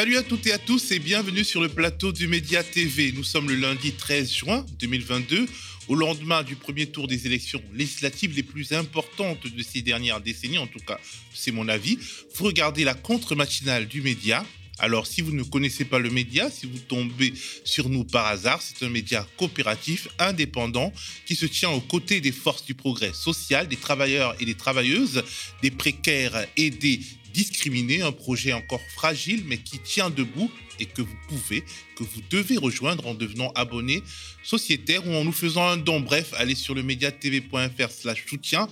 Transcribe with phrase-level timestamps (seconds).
[0.00, 3.12] Salut à toutes et à tous et bienvenue sur le plateau du Média TV.
[3.12, 5.44] Nous sommes le lundi 13 juin 2022,
[5.88, 10.56] au lendemain du premier tour des élections législatives les plus importantes de ces dernières décennies,
[10.56, 10.98] en tout cas
[11.34, 11.98] c'est mon avis.
[12.34, 14.42] Vous regardez la contre-matinale du Média.
[14.78, 18.62] Alors si vous ne connaissez pas le média, si vous tombez sur nous par hasard,
[18.62, 20.94] c'est un média coopératif, indépendant,
[21.26, 25.22] qui se tient aux côtés des forces du progrès social, des travailleurs et des travailleuses,
[25.60, 27.00] des précaires et des
[27.40, 31.62] discriminés, un projet encore fragile mais qui tient debout et que vous pouvez,
[31.96, 34.02] que vous devez rejoindre en devenant abonné
[34.42, 36.00] sociétaire ou en nous faisant un don.
[36.00, 38.68] Bref, allez sur le mediatv.fr slash soutien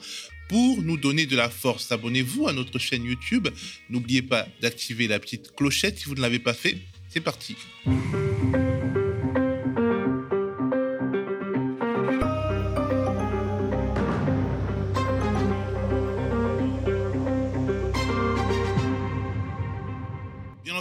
[0.48, 1.90] pour nous donner de la force.
[1.92, 3.48] Abonnez-vous à notre chaîne YouTube.
[3.88, 6.78] N'oubliez pas d'activer la petite clochette si vous ne l'avez pas fait.
[7.08, 7.56] C'est parti.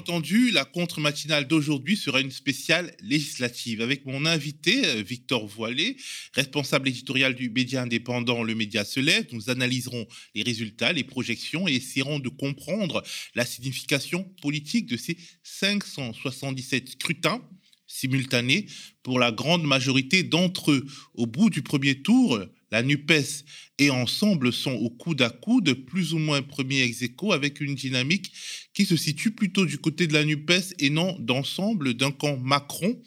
[0.07, 5.97] Entendu, la contre-matinale d'aujourd'hui sera une spéciale législative avec mon invité euh, Victor Voilé,
[6.33, 9.25] responsable éditorial du média indépendant Le Média se lève.
[9.33, 13.03] Nous analyserons les résultats, les projections et essaierons de comprendre
[13.35, 17.41] la signification politique de ces 577 scrutins
[17.85, 18.67] simultanés
[19.03, 20.85] pour la grande majorité d'entre eux.
[21.15, 22.39] Au bout du premier tour,
[22.71, 23.45] la NUPES
[23.79, 28.31] et Ensemble sont au coude à coude, plus ou moins premier ex avec une dynamique
[28.77, 33.01] qui se situe plutôt du côté de la NUPES et non d'ensemble d'un camp Macron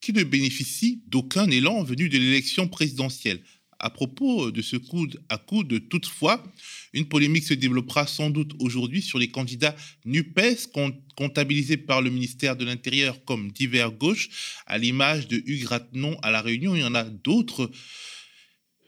[0.00, 3.42] qui ne bénéficie d'aucun élan venu de l'élection présidentielle.
[3.78, 6.42] À propos de ce coude à coude, toutefois,
[6.94, 10.72] une polémique se développera sans doute aujourd'hui sur les candidats NUPES
[11.14, 14.30] comptabilisés par le ministère de l'Intérieur comme divers gauche,
[14.64, 16.74] à l'image de Hugues Ratenon à La Réunion.
[16.74, 17.70] Il y en a d'autres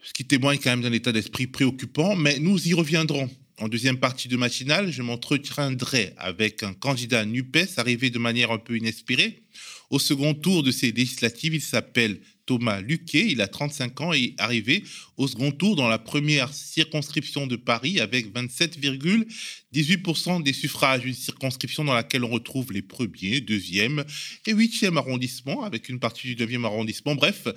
[0.01, 3.29] ce qui témoigne quand même d'un état d'esprit préoccupant, mais nous y reviendrons.
[3.59, 8.57] En deuxième partie de matinale, je m'entretiendrai avec un candidat NUPES arrivé de manière un
[8.57, 9.43] peu inespérée.
[9.91, 14.23] Au second tour de ces législatives, il s'appelle Thomas Luquet, il a 35 ans et
[14.23, 14.83] est arrivé
[15.17, 21.85] au second tour dans la première circonscription de Paris avec 27,18% des suffrages, une circonscription
[21.85, 24.03] dans laquelle on retrouve les premiers, deuxième
[24.45, 27.15] et huitième arrondissements avec une partie du neuvième arrondissement.
[27.15, 27.47] Bref,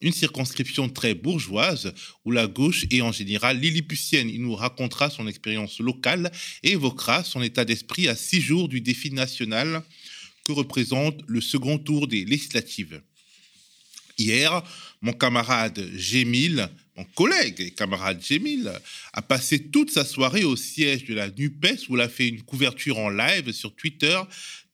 [0.00, 1.92] une circonscription très bourgeoise
[2.24, 4.28] où la gauche est en général lilliputienne.
[4.28, 6.30] Il nous racontera son expérience locale
[6.62, 9.82] et évoquera son état d'esprit à six jours du défi national
[10.44, 13.02] que représente le second tour des législatives.
[14.18, 14.62] Hier,
[15.02, 18.72] mon camarade Gémil, mon collègue et camarade Gémil,
[19.12, 22.42] a passé toute sa soirée au siège de la NUPES où il a fait une
[22.42, 24.18] couverture en live sur Twitter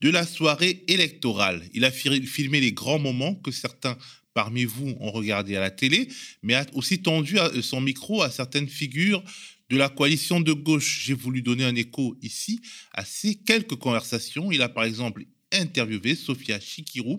[0.00, 1.62] de la soirée électorale.
[1.74, 3.98] Il a filmé les grands moments que certains
[4.32, 6.08] parmi vous ont regardé à la télé,
[6.42, 9.22] mais a aussi tendu son micro à certaines figures
[9.68, 11.02] de la coalition de gauche.
[11.04, 12.60] J'ai voulu donner un écho ici
[12.92, 14.52] à ces quelques conversations.
[14.52, 17.18] Il a par exemple interviewé Sophia Chikirou,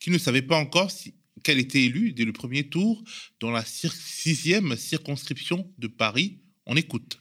[0.00, 3.02] qui ne savait pas encore si qu'elle était élue dès le premier tour
[3.40, 6.38] dans la sixième circonscription de Paris.
[6.66, 7.20] On écoute.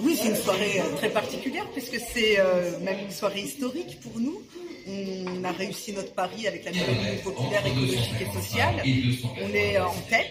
[0.00, 4.18] Oui, c'est une soirée euh, très particulière puisque c'est euh, même une soirée historique pour
[4.20, 4.42] nous
[4.86, 8.82] on a réussi notre pari avec la nouvelle Union populaire écologique et sociale.
[9.42, 10.30] On est en tête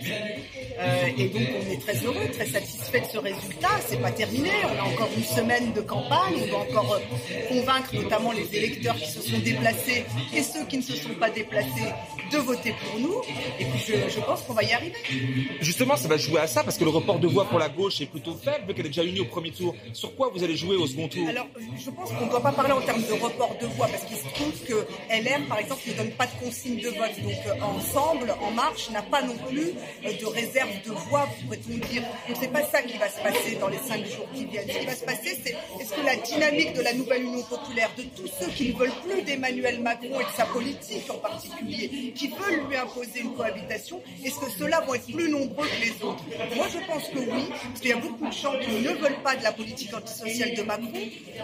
[0.80, 3.70] euh, et donc on est très heureux, très satisfait de ce résultat.
[3.88, 4.52] C'est pas terminé.
[4.66, 6.36] On a encore une semaine de campagne.
[6.44, 10.06] On doit encore euh, convaincre notamment les électeurs qui se sont déplacés
[10.36, 11.92] et ceux qui ne se sont pas déplacés
[12.32, 13.22] de voter pour nous.
[13.60, 14.94] Et puis je, pense qu'on va y arriver.
[15.62, 18.02] Justement, ça va jouer à ça parce que le report de voix pour la gauche
[18.02, 19.76] est plutôt faible, vu qu'elle est déjà unie au premier tour.
[19.94, 21.28] Sur quoi vous allez jouer au second tour?
[21.28, 21.48] Alors,
[21.78, 24.18] je pense qu'on ne doit pas parler en termes de report de voix parce qu'il
[24.18, 24.43] se trouve que
[25.24, 27.20] LR, par exemple, ne donne pas de consigne de vote.
[27.22, 29.72] Donc, euh, Ensemble, En Marche, n'a pas non plus
[30.06, 32.04] euh, de réserve de voix, pourrait-on dire.
[32.28, 34.68] Donc, c'est pas ça qui va se passer dans les cinq jours qui viennent.
[34.70, 37.90] Ce qui va se passer, c'est est-ce que la dynamique de la nouvelle Union populaire,
[37.98, 42.14] de tous ceux qui ne veulent plus d'Emmanuel Macron et de sa politique en particulier,
[42.16, 46.06] qui veulent lui imposer une cohabitation, est-ce que ceux-là vont être plus nombreux que les
[46.06, 46.24] autres?
[46.56, 49.22] Moi, je pense que oui, parce qu'il y a beaucoup de gens qui ne veulent
[49.24, 50.92] pas de la politique antisociale de Macron,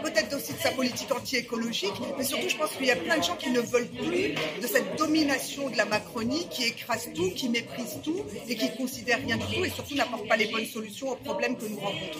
[0.03, 3.23] peut-être aussi de sa politique anti-écologique, mais surtout, je pense qu'il y a plein de
[3.23, 7.49] gens qui ne veulent plus de cette domination de la Macronie qui écrase tout, qui
[7.49, 11.09] méprise tout et qui considère rien du tout et surtout n'apporte pas les bonnes solutions
[11.09, 12.19] aux problèmes que nous rencontrons.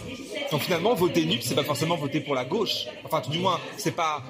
[0.52, 2.86] Donc finalement, voter NUP, c'est pas forcément voter pour la gauche.
[3.04, 4.24] Enfin, tout du moins, c'est pas.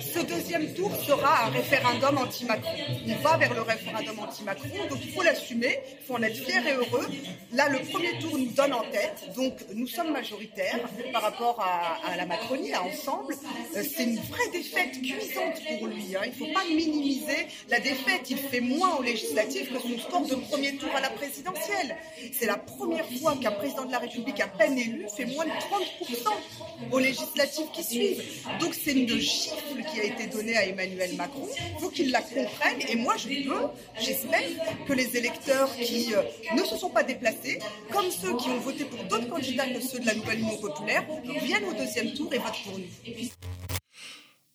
[0.00, 2.72] Ce deuxième tour sera un référendum anti-Macron.
[3.08, 6.66] On va vers le référendum anti-Macron, donc il faut l'assumer, il faut en être fier
[6.66, 7.06] et heureux.
[7.52, 10.80] Là, le premier tour nous donne en tête, donc nous sommes majoritaires
[11.12, 13.34] par rapport à, à la Macronie, à Ensemble.
[13.76, 16.16] Euh, c'est une vraie défaite cuisante pour lui.
[16.16, 16.22] Hein.
[16.26, 18.30] Il faut pas minimiser la défaite.
[18.30, 21.96] Il fait moins aux législatives que son score de premier tour à la présidentielle.
[22.32, 25.50] C'est la première fois qu'un président de la République à peine élu fait moins de
[25.50, 26.92] 30%.
[26.92, 28.22] aux législatives qui suivent.
[28.60, 31.48] Donc c'est une gifle qui a été donnée à Emmanuel Macron.
[31.74, 32.80] Il faut qu'il la comprenne.
[32.88, 33.66] Et moi, je veux,
[34.00, 34.42] j'espère,
[34.86, 36.22] que les électeurs qui euh,
[36.54, 37.58] ne se sont pas déplacés,
[37.92, 41.04] comme ceux qui ont voté pour d'autres candidats que ceux de la nouvelle Union populaire,
[41.42, 42.86] viennent au deuxième tour et votent pour nous.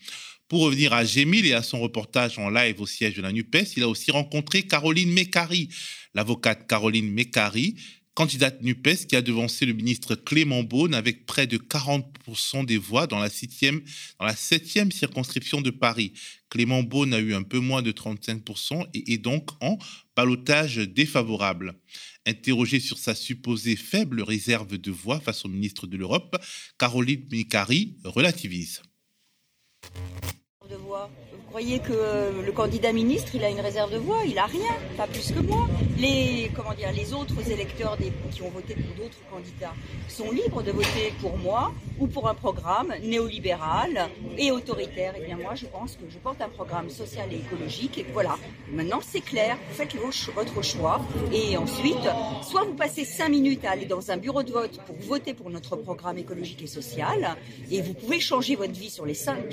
[0.49, 3.77] Pour revenir à Gémil et à son reportage en live au siège de la NUPES,
[3.77, 5.69] il a aussi rencontré Caroline Mécari,
[6.15, 7.77] l'avocate Caroline Mécari,
[8.19, 13.07] candidate NUPES qui a devancé le ministre Clément Beaune avec près de 40% des voix
[13.07, 13.81] dans la, septième,
[14.19, 16.13] dans la septième circonscription de Paris.
[16.51, 19.79] Clément Beaune a eu un peu moins de 35% et est donc en
[20.17, 21.75] balotage défavorable.
[22.27, 26.37] Interrogée sur sa supposée faible réserve de voix face au ministre de l'Europe,
[26.77, 28.83] Caroline Mécari relativise
[30.69, 31.09] de voix.
[31.33, 34.19] Vous croyez que euh, le candidat ministre, il a une réserve de voix?
[34.27, 35.67] Il a rien, pas plus que moi.
[35.97, 37.97] Les, comment dire, les autres électeurs
[38.31, 39.73] qui ont voté pour d'autres candidats
[40.09, 45.17] sont libres de voter pour moi ou pour un programme néolibéral et autoritaire.
[45.17, 47.97] Et eh bien moi, je pense que je porte un programme social et écologique.
[47.99, 48.37] Et voilà,
[48.71, 49.97] maintenant c'est clair, vous faites
[50.35, 51.01] votre choix.
[51.33, 51.97] Et ensuite,
[52.43, 55.49] soit vous passez cinq minutes à aller dans un bureau de vote pour voter pour
[55.49, 57.37] notre programme écologique et social,
[57.71, 59.49] et vous pouvez changer votre vie sur les cinq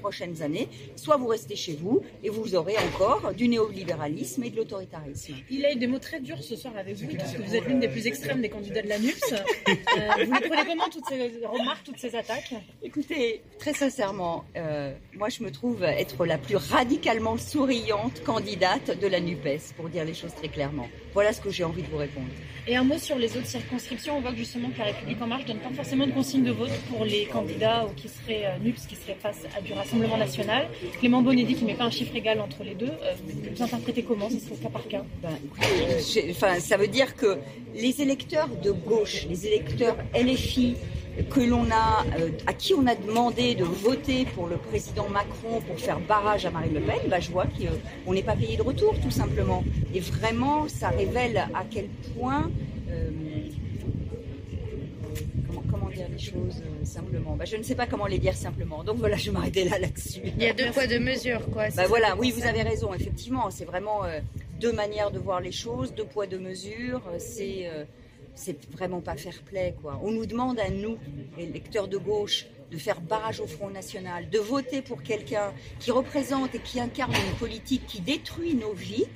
[0.00, 0.53] prochaines années
[0.96, 5.34] soit vous restez chez vous et vous aurez encore du néolibéralisme et de l'autoritarisme.
[5.50, 7.66] Il a eu des mots très durs ce soir avec vous, parce que vous êtes
[7.66, 9.32] l'une des plus extrêmes des candidats de la NUPS.
[9.32, 12.54] Euh, vous prenez comment toutes ces remarques, toutes ces attaques?
[12.82, 19.06] Écoutez, très sincèrement, euh, moi je me trouve être la plus radicalement souriante candidate de
[19.06, 20.88] la NUPES, pour dire les choses très clairement.
[21.14, 22.26] Voilà ce que j'ai envie de vous répondre.
[22.66, 24.16] Et un mot sur les autres circonscriptions.
[24.16, 26.50] On voit que justement que la République en marche donne pas forcément de consigne de
[26.50, 30.16] vote pour les candidats ou qui seraient euh, NUPS, qui seraient face à du Rassemblement
[30.16, 30.66] national.
[30.98, 32.86] Clément Bonnet dit qu'il ne met pas un chiffre égal entre les deux.
[32.86, 33.14] Euh,
[33.54, 35.30] vous interprétez comment Ce serait cas par cas ben,
[36.30, 37.38] enfin, Ça veut dire que
[37.74, 40.74] les électeurs de gauche, les électeurs LFI,
[41.22, 45.60] que l'on a, euh, à qui on a demandé de voter pour le président Macron
[45.66, 48.62] pour faire barrage à Marine Le Pen, bah, je vois qu'on n'est pas payé de
[48.62, 49.64] retour, tout simplement.
[49.94, 52.50] Et vraiment, ça révèle à quel point.
[52.90, 53.10] Euh,
[55.70, 58.82] comment, dire les choses euh, simplement bah, Je ne sais pas comment les dire simplement.
[58.82, 60.22] Donc voilà, je m'arrêtais là là-dessus.
[60.36, 61.68] Il y a deux poids, deux mesures, quoi.
[61.76, 63.50] Bah, voilà, oui, vous avez raison, effectivement.
[63.50, 64.02] C'est vraiment
[64.60, 67.02] deux manières de voir les choses, deux poids, deux mesures.
[67.18, 67.68] C'est
[68.34, 70.00] c'est vraiment pas fair play, quoi.
[70.02, 70.98] On nous demande à nous,
[71.36, 75.90] les lecteurs de gauche, de faire barrage au Front National, de voter pour quelqu'un qui
[75.90, 79.06] représente et qui incarne une politique qui détruit nos vies.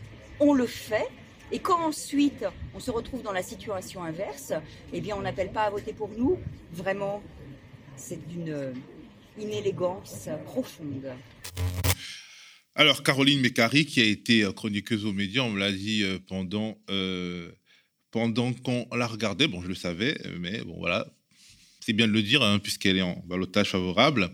[0.41, 1.09] On le fait.
[1.51, 4.53] Et quand ensuite on se retrouve dans la situation inverse,
[4.93, 6.39] eh bien on n'appelle pas à voter pour nous.
[6.73, 7.23] Vraiment,
[7.97, 8.75] c'est d'une
[9.39, 11.13] inélégance profonde.
[12.75, 16.79] Alors Caroline Mécari, qui a été chroniqueuse aux médias, on me l'a dit euh, pendant
[16.91, 17.51] euh,
[18.11, 19.49] pendant qu'on la regardait.
[19.49, 21.07] Bon, je le savais, mais bon, voilà.
[21.81, 24.31] C'est bien de le dire, hein, puisqu'elle est en balotage favorable.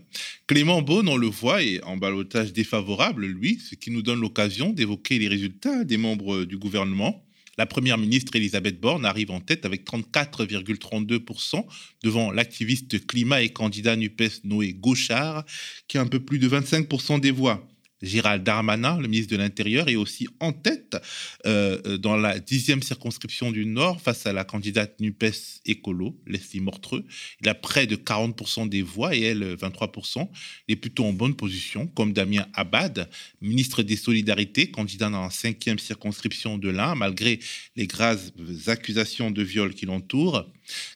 [0.47, 4.71] Clément Beaune, on le voit, est en balotage défavorable, lui, ce qui nous donne l'occasion
[4.71, 7.25] d'évoquer les résultats des membres du gouvernement.
[7.57, 11.65] La première ministre Elisabeth Borne arrive en tête avec 34,32%
[12.03, 15.45] devant l'activiste climat et candidat NUPES Noé Gauchard,
[15.87, 17.65] qui a un peu plus de 25% des voix.
[18.01, 20.97] Gérald Darmanin, le ministre de l'Intérieur, est aussi en tête
[21.45, 26.59] euh, euh, dans la dixième circonscription du Nord face à la candidate NUPES écolo, Leslie
[26.59, 27.05] Mortreux.
[27.41, 30.29] Il a près de 40% des voix et elle 23%.
[30.67, 33.09] Il est plutôt en bonne position, comme Damien Abad,
[33.41, 37.39] ministre des Solidarités, candidat dans la cinquième circonscription de l'Ain, malgré
[37.75, 38.31] les graves
[38.67, 40.45] accusations de viol qui l'entourent.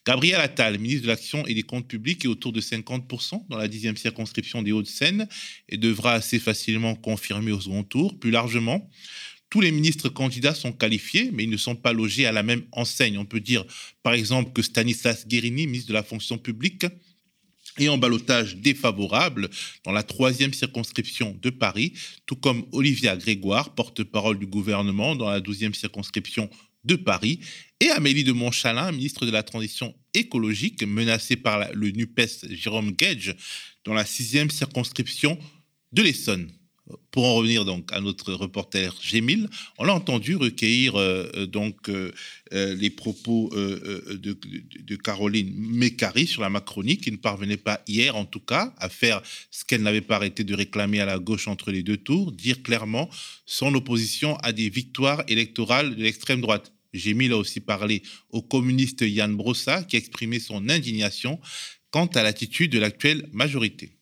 [0.06, 3.68] Gabriel Attal, ministre de l'Action et des Comptes Publics, est autour de 50% dans la
[3.68, 5.28] dixième circonscription des Hauts-de-Seine
[5.68, 8.18] et devra assez facilement confirmer au second tour.
[8.20, 8.90] Plus largement,
[9.50, 12.64] tous les ministres candidats sont qualifiés, mais ils ne sont pas logés à la même
[12.72, 13.18] enseigne.
[13.18, 13.66] On peut dire,
[14.04, 16.86] par exemple, que Stanislas Guérini, ministre de la fonction publique,
[17.78, 19.50] est en balotage défavorable
[19.84, 21.94] dans la troisième circonscription de Paris,
[22.26, 26.50] tout comme Olivia Grégoire, porte-parole du gouvernement dans la douzième circonscription
[26.84, 27.40] de Paris,
[27.80, 33.36] et Amélie de Montchalin, ministre de la Transition écologique, menacée par le NUPES Jérôme Gage
[33.86, 35.38] dans la sixième circonscription
[35.92, 36.52] de l'Essonne
[37.12, 41.90] pour en revenir donc à notre reporter Gémil, on l'a entendu recueillir euh, euh, donc
[41.90, 42.12] euh,
[42.52, 48.40] les propos de, Caroline Mécari sur la Macronie, qui ne parvenait pas hier en tout
[48.40, 51.84] cas à faire ce qu'elle n'avait pas arrêté de réclamer à la gauche entre les
[51.84, 53.10] deux tours, dire clairement
[53.46, 56.74] son opposition à des victoires électorales de l'extrême droite.
[56.94, 61.40] Gémil a aussi parlé au communiste Yann Brossa qui a exprimé son indignation
[61.92, 63.99] quant à l'attitude de l'actuelle majorité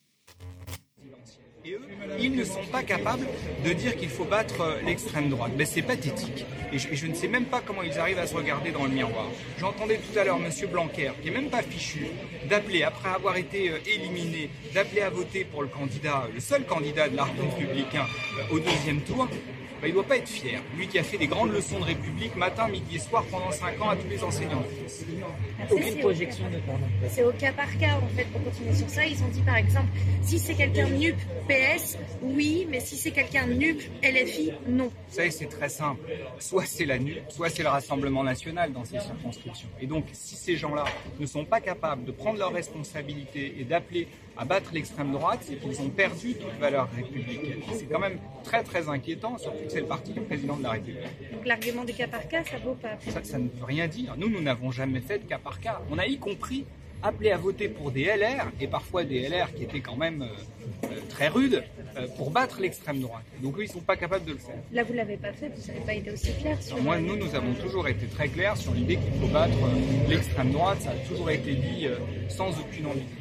[2.18, 3.26] ils ne sont pas capables
[3.64, 5.52] de dire qu'il faut battre euh, l'extrême droite.
[5.56, 6.44] Mais c'est pathétique.
[6.72, 9.26] Et je, ne sais même pas comment ils arrivent à se regarder dans le miroir.
[9.58, 10.50] J'entendais tout à l'heure M.
[10.70, 12.06] Blanquer, qui n'est même pas fichu,
[12.48, 17.08] d'appeler, après avoir été euh, éliminé, d'appeler à voter pour le candidat, le seul candidat
[17.08, 18.06] de l'arc républicain
[18.38, 19.28] euh, au deuxième tour.
[19.80, 20.60] Bah, il ne doit pas être fier.
[20.76, 23.80] Lui qui a fait des grandes leçons de République matin, midi et soir pendant 5
[23.80, 24.64] ans à tous les enseignants
[25.70, 26.58] Aucune projection de
[27.08, 29.06] C'est au cas par cas, en fait, pour continuer sur ça.
[29.06, 29.86] Ils ont dit, par exemple,
[30.22, 31.16] si c'est quelqu'un NUP,
[31.48, 34.84] PS, oui, mais si c'est quelqu'un NUP, LFI, non.
[34.86, 36.00] Vous savez, c'est très simple.
[36.38, 39.68] Soit c'est la NUP, soit c'est le Rassemblement national dans ces circonscriptions.
[39.80, 40.84] Et donc, si ces gens-là
[41.18, 45.56] ne sont pas capables de prendre leurs responsabilités et d'appeler à battre l'extrême droite, c'est
[45.56, 47.60] qu'ils ont perdu toute valeur républicaine.
[47.72, 50.70] C'est quand même très très inquiétant, surtout que c'est le parti du président de la
[50.70, 51.02] République.
[51.32, 54.14] Donc l'argument des cas par cas, ça vaut pas ça, ça ne veut rien dire.
[54.16, 55.80] Nous, nous n'avons jamais fait de cas par cas.
[55.90, 56.64] On a y compris
[57.02, 60.86] appelé à voter pour des LR, et parfois des LR qui étaient quand même euh,
[60.90, 61.62] euh, très rudes,
[61.96, 63.24] euh, pour battre l'extrême droite.
[63.42, 64.56] Donc eux, ils ne sont pas capables de le faire.
[64.72, 66.80] Là, vous ne l'avez pas fait, vous n'avez pas été aussi clair sur...
[66.82, 69.56] moi, nous, nous avons toujours été très clairs sur l'idée qu'il faut battre
[70.08, 70.80] l'extrême droite.
[70.82, 71.86] Ça a toujours été dit
[72.28, 73.18] sans aucune ambiguïté.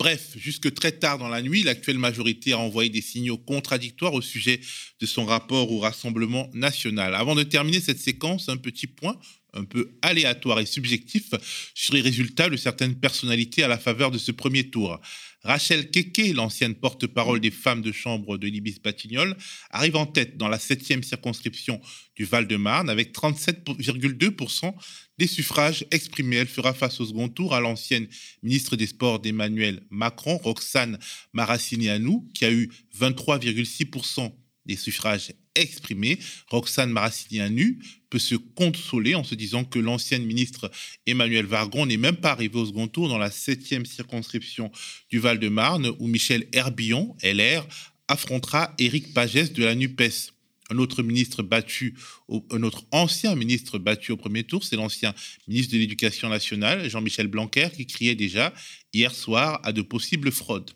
[0.00, 4.22] Bref, jusque très tard dans la nuit, l'actuelle majorité a envoyé des signaux contradictoires au
[4.22, 4.60] sujet
[4.98, 7.14] de son rapport au Rassemblement national.
[7.14, 9.18] Avant de terminer cette séquence, un petit point
[9.54, 11.30] un peu aléatoire et subjectif
[11.74, 15.00] sur les résultats de certaines personnalités à la faveur de ce premier tour.
[15.42, 19.36] Rachel Keke, l'ancienne porte-parole des femmes de chambre de Libis-Batignolles,
[19.70, 21.80] arrive en tête dans la septième circonscription
[22.14, 24.74] du Val-de-Marne avec 37,2%
[25.18, 26.36] des suffrages exprimés.
[26.36, 28.06] Elle fera face au second tour à l'ancienne
[28.42, 30.98] ministre des Sports d'Emmanuel Macron, Roxane
[31.32, 34.32] Maracineanu, qui a eu 23,6%
[34.66, 36.18] des suffrages exprimés.
[36.48, 37.78] Roxane Maracineanu
[38.08, 40.70] peut se consoler en se disant que l'ancienne ministre
[41.06, 44.70] Emmanuel Vargon n'est même pas arrivé au second tour dans la septième circonscription
[45.08, 47.66] du Val-de-Marne où Michel Herbillon, LR,
[48.08, 50.32] affrontera Éric Pagès de la NUPES.
[50.72, 51.96] Un autre ministre battu,
[52.28, 55.14] un autre ancien ministre battu au premier tour, c'est l'ancien
[55.48, 58.54] ministre de l'Éducation nationale, Jean-Michel Blanquer, qui criait déjà
[58.92, 60.70] hier soir à de possibles fraudes.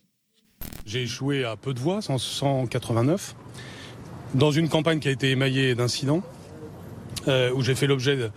[0.85, 3.37] J'ai échoué à peu de voix, 189,
[4.35, 6.23] dans une campagne qui a été émaillée d'incidents,
[7.29, 8.31] euh, où j'ai fait l'objet de,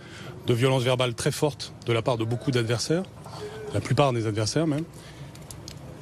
[0.54, 3.02] violences verbales très fortes de la part de beaucoup d'adversaires,
[3.74, 4.84] la plupart des adversaires même.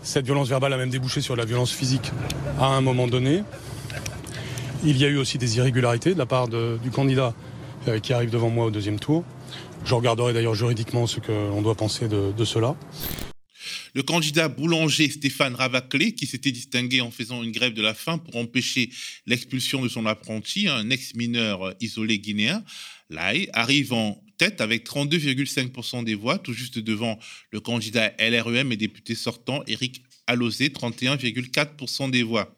[0.03, 2.13] Cette violence verbale a même débouché sur la violence physique
[2.61, 3.43] à un moment donné.
[4.85, 7.35] Il y a eu aussi des irrégularités de la part du candidat
[7.89, 9.25] euh, qui arrive devant moi au deuxième tour.
[9.85, 12.77] Je regarderai d'ailleurs juridiquement ce qu'on doit penser de cela.
[13.97, 18.19] Le candidat boulanger Stéphane Ravaclé, qui s'était distingué en faisant une grève de la faim
[18.19, 18.91] pour empêcher
[19.25, 22.63] l'expulsion de son apprenti, un ex-mineur isolé guinéen,
[23.09, 27.19] l'AI, arrive en tête avec 32,5% des voix, tout juste devant
[27.51, 32.55] le candidat LREM et député sortant Éric Alosé, 31,4% des voix.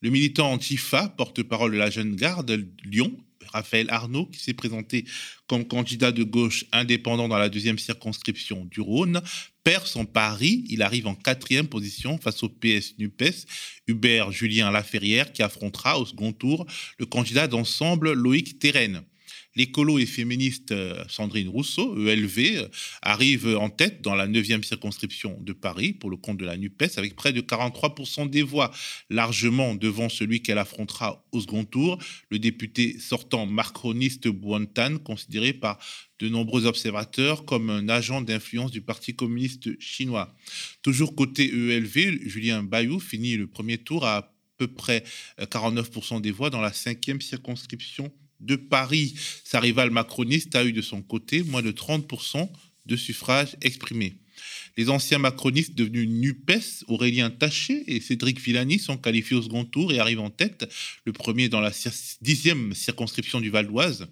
[0.00, 3.14] Le militant Antifa, porte-parole de la jeune garde Lyon,
[3.52, 5.04] Raphaël Arnaud, qui s'est présenté
[5.46, 9.20] comme candidat de gauche indépendant dans la deuxième circonscription du Rhône,
[9.64, 10.64] perd son pari.
[10.68, 13.46] Il arrive en quatrième position face au PS NUPES,
[13.86, 16.66] Hubert Julien Laferrière, qui affrontera au second tour
[16.98, 19.02] le candidat d'ensemble Loïc Terren.
[19.58, 22.68] L'écolo et féministe euh, Sandrine Rousseau, ELV, euh,
[23.02, 26.96] arrive en tête dans la 9e circonscription de Paris pour le compte de la NUPES
[26.96, 28.70] avec près de 43% des voix,
[29.10, 31.98] largement devant celui qu'elle affrontera au second tour,
[32.30, 35.80] le député sortant macroniste Buontan, considéré par
[36.20, 40.36] de nombreux observateurs comme un agent d'influence du Parti communiste chinois.
[40.82, 45.02] Toujours côté ELV, Julien Bayou finit le premier tour à peu près
[45.40, 49.14] 49% euh, des voix dans la cinquième circonscription de Paris.
[49.44, 52.48] Sa rivale macroniste a eu de son côté moins de 30%
[52.86, 54.16] de suffrages exprimés.
[54.76, 59.92] Les anciens macronistes devenus NUPES, Aurélien Taché et Cédric Villani, sont qualifiés au second tour
[59.92, 60.72] et arrivent en tête,
[61.04, 61.72] le premier dans la
[62.20, 64.06] dixième circonscription du Val d'Oise,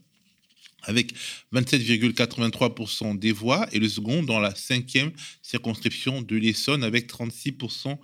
[0.83, 1.13] avec
[1.53, 7.99] 27,83% des voix, et le second dans la cinquième circonscription de l'Essonne, avec 36%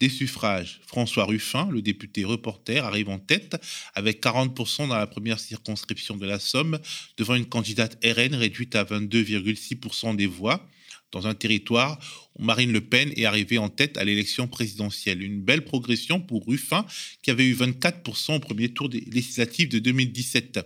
[0.00, 0.80] des suffrages.
[0.86, 3.56] François Ruffin, le député reporter, arrive en tête
[3.94, 6.78] avec 40% dans la première circonscription de la Somme,
[7.16, 10.68] devant une candidate RN réduite à 22,6% des voix,
[11.12, 11.98] dans un territoire
[12.34, 15.22] où Marine Le Pen est arrivée en tête à l'élection présidentielle.
[15.22, 16.84] Une belle progression pour Ruffin,
[17.22, 20.60] qui avait eu 24% au premier tour des législatives de 2017.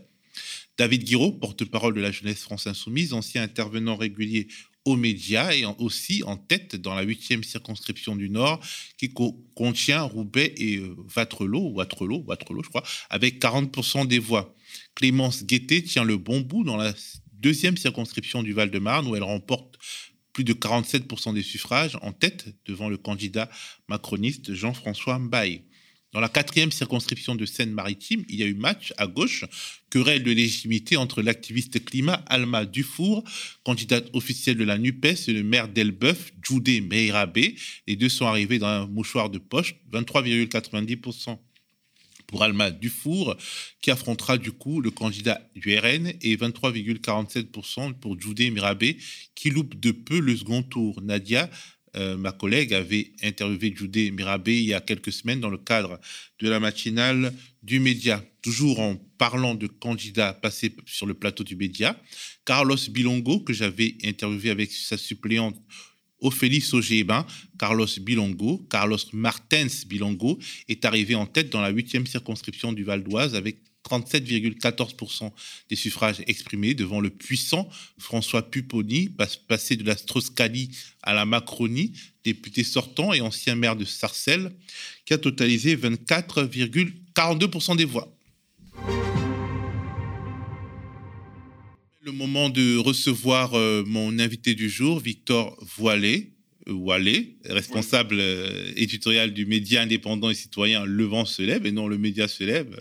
[0.79, 4.49] David Guiraud, porte-parole de la jeunesse France Insoumise, ancien intervenant régulier
[4.85, 8.61] aux médias et aussi en tête dans la huitième circonscription du Nord
[8.97, 9.13] qui
[9.55, 12.25] contient Roubaix et euh, Vatrelot, Watrelot,
[12.63, 14.55] je crois, avec 40% des voix.
[14.95, 16.95] Clémence Guettet tient le bon bout dans la
[17.33, 19.79] deuxième circonscription du Val-de-Marne où elle remporte
[20.33, 23.51] plus de 47% des suffrages en tête devant le candidat
[23.89, 25.65] macroniste Jean-François Mbaye.
[26.13, 29.45] Dans la quatrième circonscription de Seine-Maritime, il y a eu match à gauche,
[29.91, 33.23] querelle de légitimité entre l'activiste climat Alma Dufour,
[33.63, 37.55] candidate officielle de la NUPES, et le maire d'Elbeuf, Djoudé Meirabé.
[37.87, 41.39] Les deux sont arrivés dans un mouchoir de poche, 23,90%
[42.27, 43.37] pour Alma Dufour,
[43.81, 48.97] qui affrontera du coup le candidat du RN, et 23,47% pour Djoudé Mirabé,
[49.37, 51.01] qui loupe de peu le second tour.
[51.03, 51.49] Nadia
[51.97, 56.01] euh, ma collègue avait interviewé Judé Mirabé il y a quelques semaines dans le cadre
[56.39, 57.33] de la matinale
[57.63, 58.25] du média.
[58.43, 62.01] Toujours en parlant de candidats passés sur le plateau du média,
[62.45, 65.57] Carlos Bilongo, que j'avais interviewé avec sa suppléante
[66.21, 67.27] Ophélie Sogéban,
[67.59, 73.03] Carlos Bilongo, Carlos Martens Bilongo, est arrivé en tête dans la huitième circonscription du Val
[73.03, 73.57] d'Oise avec
[73.89, 75.33] 37,14%
[75.69, 77.69] des suffrages exprimés devant le puissant
[77.99, 79.11] François Pupponi,
[79.49, 80.33] passé de la strauss
[81.03, 81.93] à la Macronie,
[82.25, 84.53] député sortant et ancien maire de Sarcelles,
[85.05, 88.17] qui a totalisé 24,42% des voix.
[92.03, 96.33] Le moment de recevoir euh, mon invité du jour, Victor Voilet,
[96.67, 101.89] Wallet, responsable euh, éditorial du média indépendant et citoyen Le Vent se lève, et non
[101.89, 102.75] Le Média se lève,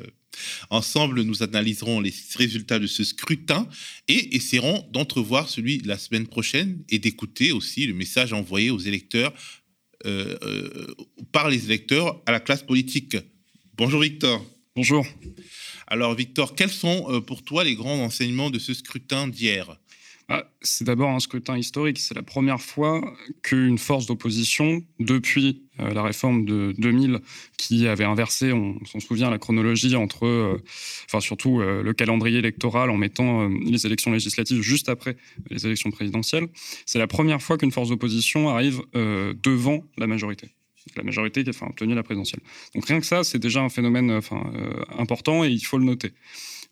[0.70, 3.68] Ensemble, nous analyserons les résultats de ce scrutin
[4.08, 8.80] et essaierons d'entrevoir celui de la semaine prochaine et d'écouter aussi le message envoyé aux
[8.80, 9.34] électeurs
[10.06, 10.96] euh, euh,
[11.32, 13.18] par les électeurs à la classe politique.
[13.78, 14.46] Bonjour Victor.
[14.76, 15.06] Bonjour.
[15.88, 19.78] Alors Victor, quels sont euh, pour toi les grands enseignements de ce scrutin d'hier?
[20.32, 21.98] Ah, c'est d'abord un scrutin historique.
[21.98, 23.02] C'est la première fois
[23.42, 27.20] qu'une force d'opposition, depuis euh, la réforme de 2000,
[27.58, 30.62] qui avait inversé, on s'en souvient, la chronologie entre, euh,
[31.08, 35.18] enfin surtout euh, le calendrier électoral en mettant les élections législatives juste après
[35.50, 36.48] les élections présidentielles,
[36.86, 40.50] c'est la première fois qu'une force d'opposition arrive devant la majorité
[40.96, 42.42] la majorité qui a obtenu la présidentielle.
[42.74, 44.22] Donc rien que ça, c'est déjà un phénomène
[44.98, 46.14] important et il faut le noter.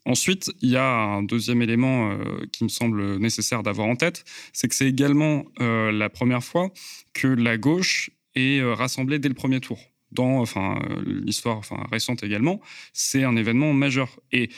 [0.08, 4.24] Ensuite, il y a un deuxième élément euh, qui me semble nécessaire d'avoir en tête,
[4.54, 6.72] c'est que c'est également euh, la première fois
[7.14, 9.78] que la gauche est euh, rassemblée dès le premier tour.
[10.14, 10.46] Dans
[11.06, 12.62] l'histoire enfin, récente également,
[12.94, 14.22] c'est un événement majeur.
[14.32, 14.50] Et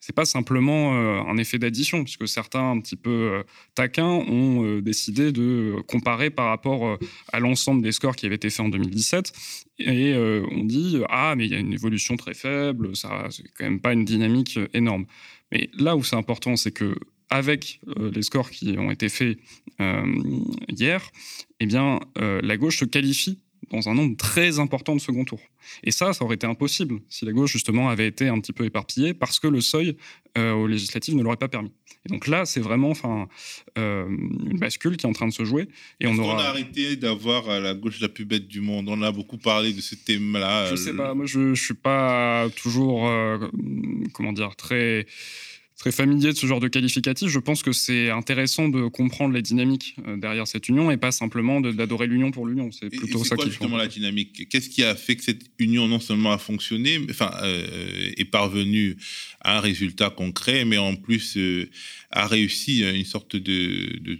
[0.00, 3.42] c'est pas simplement euh, un effet d'addition, puisque certains un petit peu euh,
[3.74, 6.98] taquins ont euh, décidé de comparer par rapport
[7.32, 9.32] à l'ensemble des scores qui avaient été faits en 2017,
[9.80, 10.14] et
[10.50, 13.80] on dit ah mais il y a une évolution très faible, ça c'est quand même
[13.80, 15.06] pas une dynamique énorme.
[15.52, 16.96] Mais là où c'est important, c'est que
[17.30, 19.38] avec les scores qui ont été faits
[20.68, 21.10] hier,
[21.60, 23.38] eh bien la gauche se qualifie
[23.70, 25.40] dans un nombre très important de second tour.
[25.84, 28.64] Et ça, ça aurait été impossible si la gauche, justement, avait été un petit peu
[28.64, 29.96] éparpillée parce que le seuil
[30.36, 31.72] euh, aux législatives ne l'aurait pas permis.
[32.06, 33.28] Et donc là, c'est vraiment enfin,
[33.78, 35.68] euh, une bascule qui est en train de se jouer.
[36.00, 36.36] Et on, aura...
[36.36, 38.88] on a arrêté d'avoir euh, la gauche la plus bête du monde?
[38.88, 40.70] On a beaucoup parlé de ce thème-là.
[40.70, 43.10] Je sais pas, moi je ne suis pas toujours,
[44.12, 45.06] comment dire, très
[45.80, 49.40] très familier de ce genre de qualificatif, je pense que c'est intéressant de comprendre les
[49.40, 52.70] dynamiques euh, derrière cette union et pas simplement d'adorer l'union pour l'union.
[52.70, 54.46] C'est plutôt ça qui justement la dynamique?
[54.50, 58.98] Qu'est-ce qui a fait que cette union non seulement a fonctionné, enfin euh, est parvenue
[59.40, 61.70] à un résultat concret, mais en plus euh,
[62.10, 64.18] a réussi une sorte de, de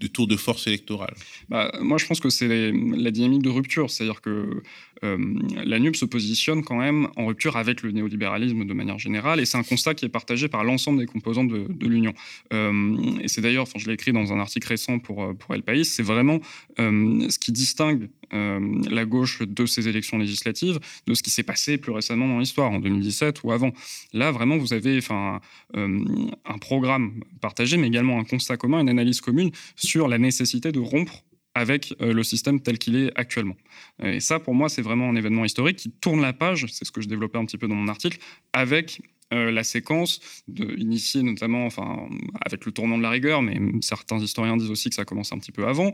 [0.00, 1.14] de tour de force électorale?
[1.48, 3.90] Bah, Moi, je pense que c'est la dynamique de rupture.
[3.90, 4.62] C'est-à-dire que
[5.02, 9.44] la NUP se positionne quand même en rupture avec le néolibéralisme de manière générale, et
[9.44, 12.12] c'est un constat qui est partagé par l'ensemble des composants de, l'Union.
[12.52, 15.62] Euh, et c'est d'ailleurs, enfin, je l'ai écrit dans un article récent pour, euh, El
[15.62, 16.40] País, c'est vraiment
[16.78, 21.92] ce qui distingue la gauche de ces élections législatives de ce qui s'est passé plus
[21.92, 23.72] récemment dans l'histoire, en 2017 ou avant.
[24.12, 25.40] Là, vraiment, vous avez enfin,
[25.74, 30.78] un programme partagé, mais également un constat commun, une analyse commune sur la nécessité de
[30.78, 33.56] rompre avec le système tel qu'il est actuellement.
[34.02, 36.92] Et ça, pour moi, c'est vraiment un événement historique qui tourne la page, c'est ce
[36.92, 38.18] que je développais un petit peu dans mon article,
[38.52, 42.08] avec la séquence de, initiée notamment, enfin,
[42.44, 45.38] avec le tournant de la rigueur, mais certains historiens disent aussi que ça commence un
[45.38, 45.92] petit peu avant,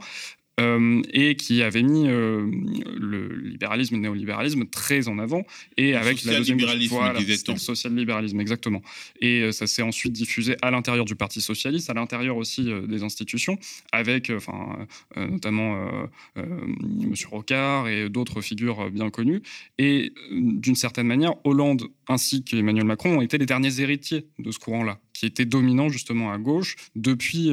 [0.58, 2.50] euh, et qui avait mis euh,
[2.98, 5.44] le libéralisme et le néolibéralisme très en avant
[5.76, 8.80] et le avec la deuxième voilà, le social-libéralisme exactement.
[9.20, 13.02] Et euh, ça s'est ensuite diffusé à l'intérieur du Parti socialiste à l'intérieur aussi des
[13.02, 13.58] institutions
[13.92, 15.88] avec enfin notamment
[16.36, 19.42] monsieur Rocard et d'autres figures bien connues.
[19.76, 24.58] Et d'une certaine manière Hollande ainsi qu'Emmanuel Macron ont été les derniers héritiers de ce
[24.58, 27.50] courant-là qui était dominant justement à gauche depuis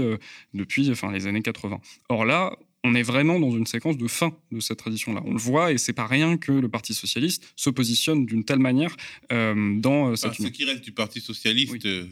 [0.53, 4.35] depuis enfin les années 80 or là on est vraiment dans une séquence de fin
[4.51, 5.21] de cette tradition-là.
[5.25, 8.59] On le voit, et c'est pas rien que le Parti socialiste se positionne d'une telle
[8.59, 8.95] manière
[9.31, 12.05] euh, dans euh, cette Ce qui reste du Parti socialiste, euh,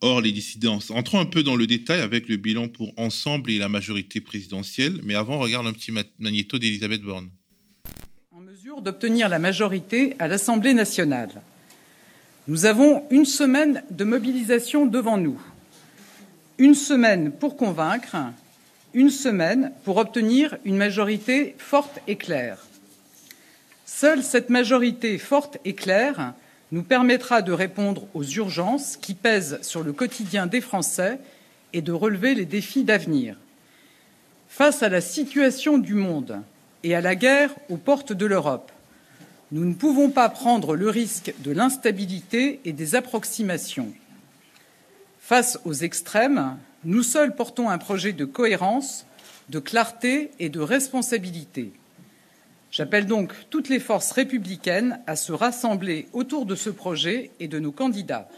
[0.00, 0.90] hors les dissidences.
[0.90, 5.00] Entrons un peu dans le détail avec le bilan pour Ensemble et la majorité présidentielle.
[5.02, 7.30] Mais avant, regarde un petit magnéto d'Elisabeth Borne.
[8.30, 11.42] En mesure d'obtenir la majorité à l'Assemblée nationale.
[12.46, 15.40] Nous avons une semaine de mobilisation devant nous.
[16.58, 18.16] Une semaine pour convaincre,
[18.94, 22.58] une semaine pour obtenir une majorité forte et claire.
[23.86, 26.34] Seule cette majorité forte et claire
[26.72, 31.18] nous permettra de répondre aux urgences qui pèsent sur le quotidien des Français
[31.72, 33.36] et de relever les défis d'avenir.
[34.48, 36.40] Face à la situation du monde
[36.82, 38.72] et à la guerre aux portes de l'Europe,
[39.52, 43.92] nous ne pouvons pas prendre le risque de l'instabilité et des approximations.
[45.20, 49.06] Face aux extrêmes, nous seuls portons un projet de cohérence,
[49.48, 51.72] de clarté et de responsabilité.
[52.70, 57.58] J'appelle donc toutes les forces républicaines à se rassembler autour de ce projet et de
[57.58, 58.28] nos candidats.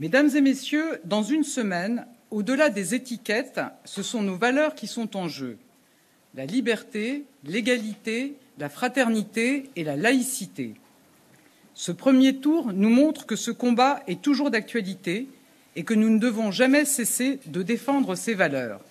[0.00, 5.16] Mesdames et Messieurs, dans une semaine, au-delà des étiquettes, ce sont nos valeurs qui sont
[5.16, 5.58] en jeu
[6.34, 10.74] la liberté, l'égalité, la fraternité et la laïcité.
[11.74, 15.28] Ce premier tour nous montre que ce combat est toujours d'actualité
[15.80, 18.82] et que nous ne devons jamais cesser de défendre ces valeurs.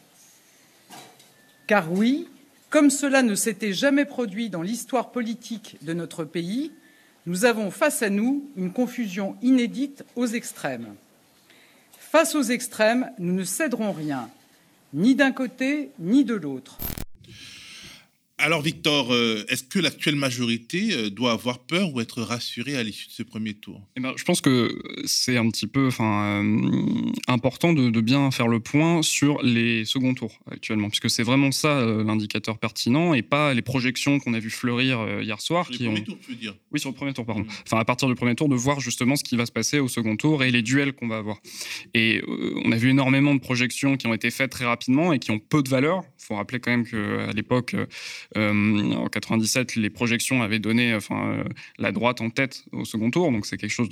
[1.67, 2.27] Car oui,
[2.71, 6.71] comme cela ne s'était jamais produit dans l'histoire politique de notre pays,
[7.27, 10.95] nous avons face à nous une confusion inédite aux extrêmes.
[11.99, 14.27] Face aux extrêmes, nous ne céderons rien,
[14.95, 16.79] ni d'un côté ni de l'autre.
[18.41, 22.83] Alors Victor, euh, est-ce que l'actuelle majorité euh, doit avoir peur ou être rassurée à
[22.83, 23.81] l'issue de ce premier tour?
[23.97, 28.47] Eh ben, Je pense que c'est un petit peu enfin, euh, important de, bien faire
[28.47, 33.53] le point sur les seconds tours actuellement, puisque c'est vraiment ça l'indicateur pertinent et pas
[33.53, 35.65] les projections qu'on a vu fleurir hier soir.
[35.65, 36.55] Sur le premier tour, tu veux dire?
[36.71, 37.41] Oui, sur le premier tour, pardon.
[37.41, 37.63] Mmh.
[37.65, 39.89] Enfin, à partir du premier tour, de voir justement ce qui va se passer au
[39.89, 41.41] second tour et les duels qu'on va avoir.
[41.93, 42.23] Et
[42.63, 45.39] on a vu énormément de projections qui ont été faites très rapidement et qui ont
[45.39, 46.03] peu de valeur.
[46.19, 47.75] Il faut rappeler quand même qu'à l'époque,
[48.35, 51.43] en 97, les projections avaient donné euh,
[51.77, 53.89] la droite en tête au second tour, donc c'est quelque chose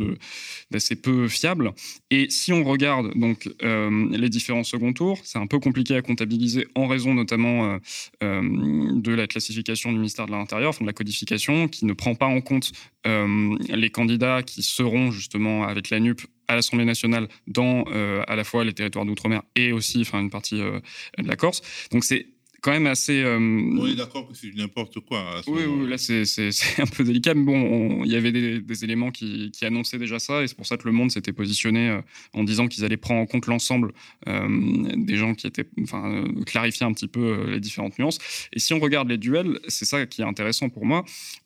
[0.71, 1.73] d'assez peu fiable.
[2.11, 6.01] Et si on regarde donc euh, les différents second tours, c'est un peu compliqué à
[6.01, 7.79] comptabiliser en raison notamment
[8.21, 12.41] de la classification du ministère de l'Intérieur, de la codification, qui ne prend pas en
[12.41, 12.71] compte
[13.05, 17.83] les candidats qui seront justement avec la NUP à l'Assemblée nationale dans
[18.27, 20.81] à la fois les territoires d'outre-mer et aussi une partie de
[21.27, 21.61] la Corse.
[21.91, 22.27] Donc c'est
[22.61, 23.21] quand même assez.
[23.23, 25.41] Euh, on est d'accord que c'est n'importe quoi.
[25.47, 29.51] oui, oui, là c'est un peu délicat, mais bon, il y avait des, éléments qui,
[29.61, 32.01] annonçaient déjà ça, et c'est pour ça que le Monde s'était positionné euh,
[32.33, 33.93] en disant qu'ils allaient prendre en compte l'ensemble
[34.27, 34.47] euh,
[34.95, 38.19] des gens qui étaient, enfin, clarifier un petit peu les différentes nuances.
[38.53, 41.03] Et si on regarde les duels, c'est ça qui est intéressant pour moi.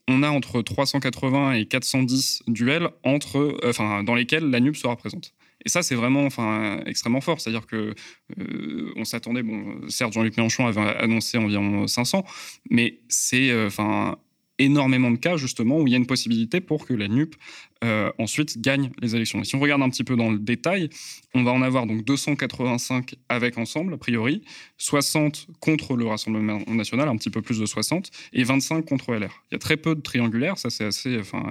[0.07, 5.33] On a entre 380 et 410 duels entre, enfin, dans lesquels la NUP sera présente.
[5.65, 7.39] Et ça, c'est vraiment enfin, extrêmement fort.
[7.39, 7.93] C'est-à-dire que
[8.39, 12.23] euh, s'attendait, bon, certes, Jean-Luc Mélenchon avait annoncé environ 500,
[12.69, 14.17] mais c'est euh, enfin
[14.59, 17.35] énormément de cas justement où il y a une possibilité pour que la NUP
[17.83, 19.41] euh, ensuite gagne les élections.
[19.41, 20.91] Et si on regarde un petit peu dans le détail,
[21.33, 24.43] on va en avoir donc 285 avec ensemble, a priori,
[24.77, 29.43] 60 contre le Rassemblement national, un petit peu plus de 60, et 25 contre LR.
[29.49, 31.43] Il y a très peu de triangulaires, ça c'est assez enfin,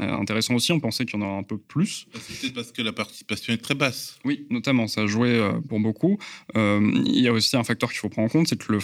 [0.00, 2.08] euh, intéressant aussi, on pensait qu'il y en aurait un peu plus.
[2.12, 4.18] Bah, c'est peut-être parce que la participation est très basse.
[4.24, 6.18] Oui, notamment, ça a joué euh, pour beaucoup.
[6.56, 8.80] il y a aussi un facteur qu'il faut prendre en compte, c'est que le,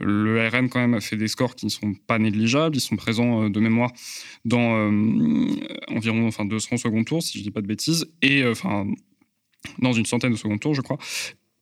[0.00, 2.96] le RN quand même a fait des scores qui ne sont pas négligeables, ils sont
[2.96, 3.92] présents de mémoire
[4.44, 4.88] dans
[5.88, 8.86] environ enfin 200 second tours, si je dis pas de bêtises, et euh, enfin
[9.78, 10.98] dans une centaine de second tours, je crois.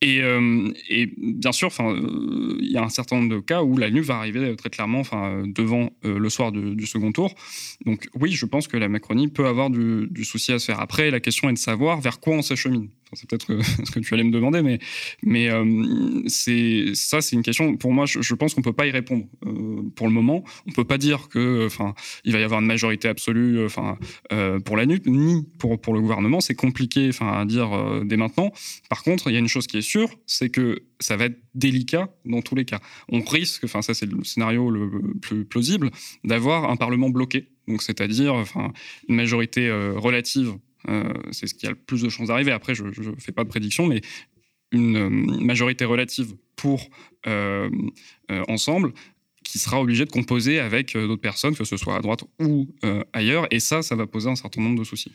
[0.03, 3.79] Et, euh, et, bien sûr, euh, il y a un certain nombre de cas où
[3.79, 5.03] la NUP va arriver très clairement,
[5.47, 7.35] devant le soir du, second tour.
[7.87, 10.81] Donc oui, je pense que la Macronie peut avoir du, souci à se faire.
[10.81, 12.89] Après, la question est de savoir vers quoi on s'achemine.
[13.13, 14.63] C'est peut-être ce que tu allais me demander,
[15.23, 17.77] mais, euh, ça, c'est une question.
[17.77, 20.45] Pour moi, je, pense qu'on peut pas y répondre euh, pour le moment.
[20.67, 23.67] On peut pas dire que, enfin, il va y avoir une majorité absolue,
[24.33, 26.41] euh, pour la NUP, ni pour le gouvernement.
[26.41, 28.53] C'est compliqué, à dire dès maintenant.
[28.89, 31.39] Par contre, il y a une chose qui est sûre, c'est que ça va être
[31.55, 32.81] délicat dans tous les cas.
[33.09, 34.91] On risque, ça c'est le scénario le
[35.21, 35.91] plus plausible,
[36.25, 37.49] d'avoir un parlement bloqué.
[37.81, 38.45] C'est-à-dire,
[39.09, 40.59] une majorité relative euh,
[41.31, 42.53] c'est ce qui a le plus de chances d'arriver.
[42.53, 44.01] Après, je ne fais pas de prédiction, mais
[44.73, 46.89] une euh, majorité relative pour
[47.27, 47.71] euh,
[48.49, 48.93] ensemble
[49.45, 52.67] qui sera obligé de composer avec d'autres personnes, que ce soit à droite ou
[53.13, 53.47] ailleurs.
[53.53, 55.13] Et ça, ça va poser un certain nombre de soucis.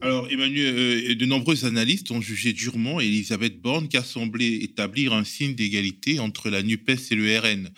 [0.00, 5.22] Alors, Emmanuel, de nombreux analystes ont jugé durement Elisabeth Borne qui a semblé établir un
[5.22, 7.70] signe d'égalité entre la NUPES et le RN,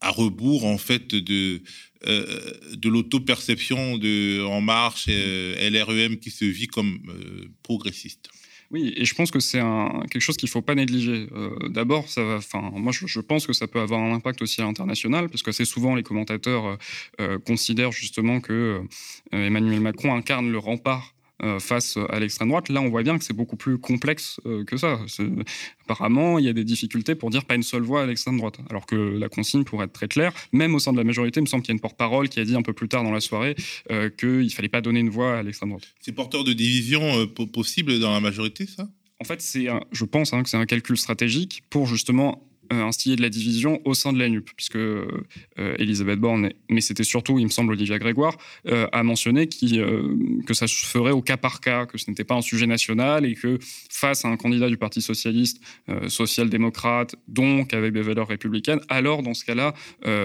[0.00, 1.62] à rebours en fait de,
[2.06, 8.28] euh, de l'auto-perception de En Marche et euh, LREM qui se vit comme euh, progressiste.
[8.72, 9.60] Oui, et je pense que c'est
[10.10, 11.26] quelque chose qu'il ne faut pas négliger.
[11.68, 12.40] D'abord, ça va,
[12.72, 15.66] moi, je, pense que ça peut avoir un impact aussi à l'international, parce que assez
[15.66, 16.78] souvent, les commentateurs
[17.44, 18.80] considèrent justement que
[19.30, 21.14] Emmanuel Macron incarne le rempart
[21.58, 22.68] face à l'extrême droite.
[22.68, 25.00] Là, on voit bien que c'est beaucoup plus complexe euh, que ça.
[25.84, 28.58] Apparemment, il y a des difficultés pour dire pas une seule voix à l'extrême droite,
[28.70, 30.32] alors que la consigne pourrait être très claire.
[30.52, 32.40] Même au sein de la majorité, il me semble qu'il y a une porte-parole qui
[32.40, 33.54] a dit un peu plus tard dans la soirée
[33.90, 35.84] euh, qu'il ne fallait pas donner une voix à l'extrême droite.
[36.00, 38.88] C'est porteur de division possible dans la majorité, ça?
[39.20, 43.16] En fait, c'est, je pense hein, que c'est un calcul stratégique pour justement euh, instiller
[43.16, 45.06] de la division au sein de la NUP, puisque euh,
[45.56, 48.36] Elisabeth Borne, mais c'était surtout, il me semble, Olivia Grégoire,
[48.68, 49.80] euh, a mentionné qui,
[50.46, 53.24] que ça se ferait au cas par cas, que ce n'était pas un sujet national
[53.24, 53.58] et que
[53.90, 55.60] face à un candidat du Parti socialiste,
[56.08, 59.74] social-démocrate, donc avec des valeurs républicaines, alors dans ce cas-là,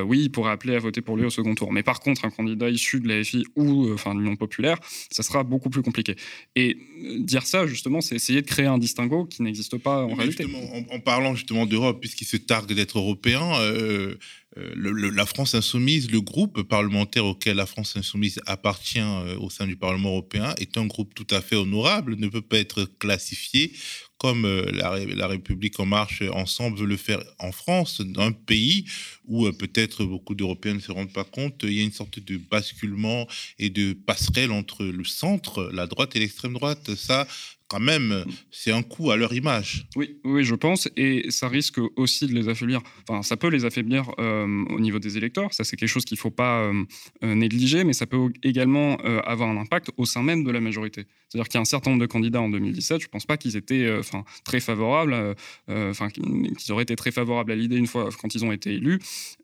[0.06, 1.72] oui, il pourrait appeler à voter pour lui au second tour.
[1.72, 4.78] Mais par contre, un candidat issu de la FI ou enfin de l'Union populaire,
[5.12, 6.16] ça sera beaucoup plus compliqué.
[6.56, 6.78] Et
[7.20, 10.46] dire ça, justement, c'est essayer de créer un distinguo qui n'existe pas en réalité.
[10.46, 13.42] En, en, parlant justement d'Europe, puisqu'il se targue d'être européen.
[13.62, 14.16] Euh,
[14.58, 19.68] euh, la France insoumise, le groupe parlementaire auquel la France insoumise appartient euh, au sein
[19.68, 23.74] du Parlement européen, est un groupe tout à fait honorable, ne peut pas être classifié
[24.18, 28.86] comme la, République en marche ensemble veut le faire en France, dans un pays
[29.26, 32.38] où peut-être beaucoup d'Européens ne se rendent pas compte, il y a une sorte de
[32.38, 33.28] basculement
[33.60, 36.96] et de passerelle entre le centre, la droite et l'extrême droite.
[36.96, 37.28] Ça,
[37.68, 39.88] quand même, c'est un coup à leur image.
[39.96, 42.82] Oui, oui, je pense, et ça risque aussi de les affaiblir.
[43.08, 45.54] Enfin, ça peut les affaiblir euh, au niveau des électeurs.
[45.54, 46.84] Ça, c'est quelque chose qu'il ne faut pas euh,
[47.24, 51.06] euh, négliger, mais ça peut également avoir un impact au sein même de la majorité.
[51.30, 53.38] C'est-à-dire qu'il y a un certain nombre de candidats en 2017, je ne pense pas
[53.38, 55.36] qu'ils étaient, enfin, très favorables,
[55.68, 59.00] enfin, qu'ils auraient été très favorables à l'idée une fois quand ils ont été élus,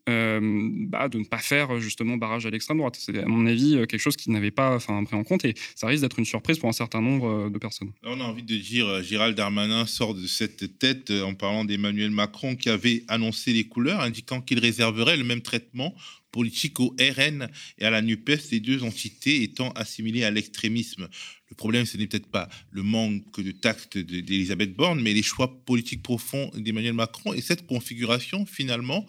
[0.06, 2.96] bah, de ne pas faire justement barrage à l'extrême droite.
[2.98, 6.02] C'est à mon avis quelque chose qu'ils n'avaient pas, pris en compte, et ça risque
[6.02, 9.02] d'être une surprise pour un certain nombre de personnes on a envie de dire, euh,
[9.02, 13.64] Gérald Darmanin sort de cette tête euh, en parlant d'Emmanuel Macron qui avait annoncé les
[13.64, 14.58] couleurs, indiquant qu'il
[14.90, 15.94] le même traitement
[16.30, 21.08] politique au RN et à la NUPES, ces deux entités étant assimilées à l'extrémisme.
[21.48, 25.64] Le problème, ce n'est peut-être pas le manque de tact d'Elisabeth Borne, mais les choix
[25.64, 29.06] politiques profonds d'Emmanuel Macron et cette configuration, finalement,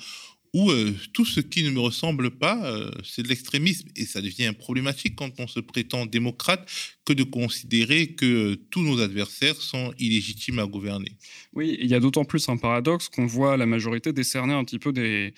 [0.55, 3.89] où euh, tout ce qui ne me ressemble pas, euh, c'est de l'extrémisme.
[3.97, 6.65] Et ça devient problématique quand on se prétend démocrate
[7.03, 11.11] que de considérer que euh, tous nos adversaires sont illégitimes à gouverner.
[11.51, 14.79] Oui, il y a d'autant plus un paradoxe qu'on voit la majorité décerner un petit
[14.79, 15.33] peu des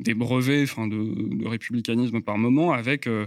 [0.00, 3.26] des brevets enfin, de, républicanisme par moment, avec euh,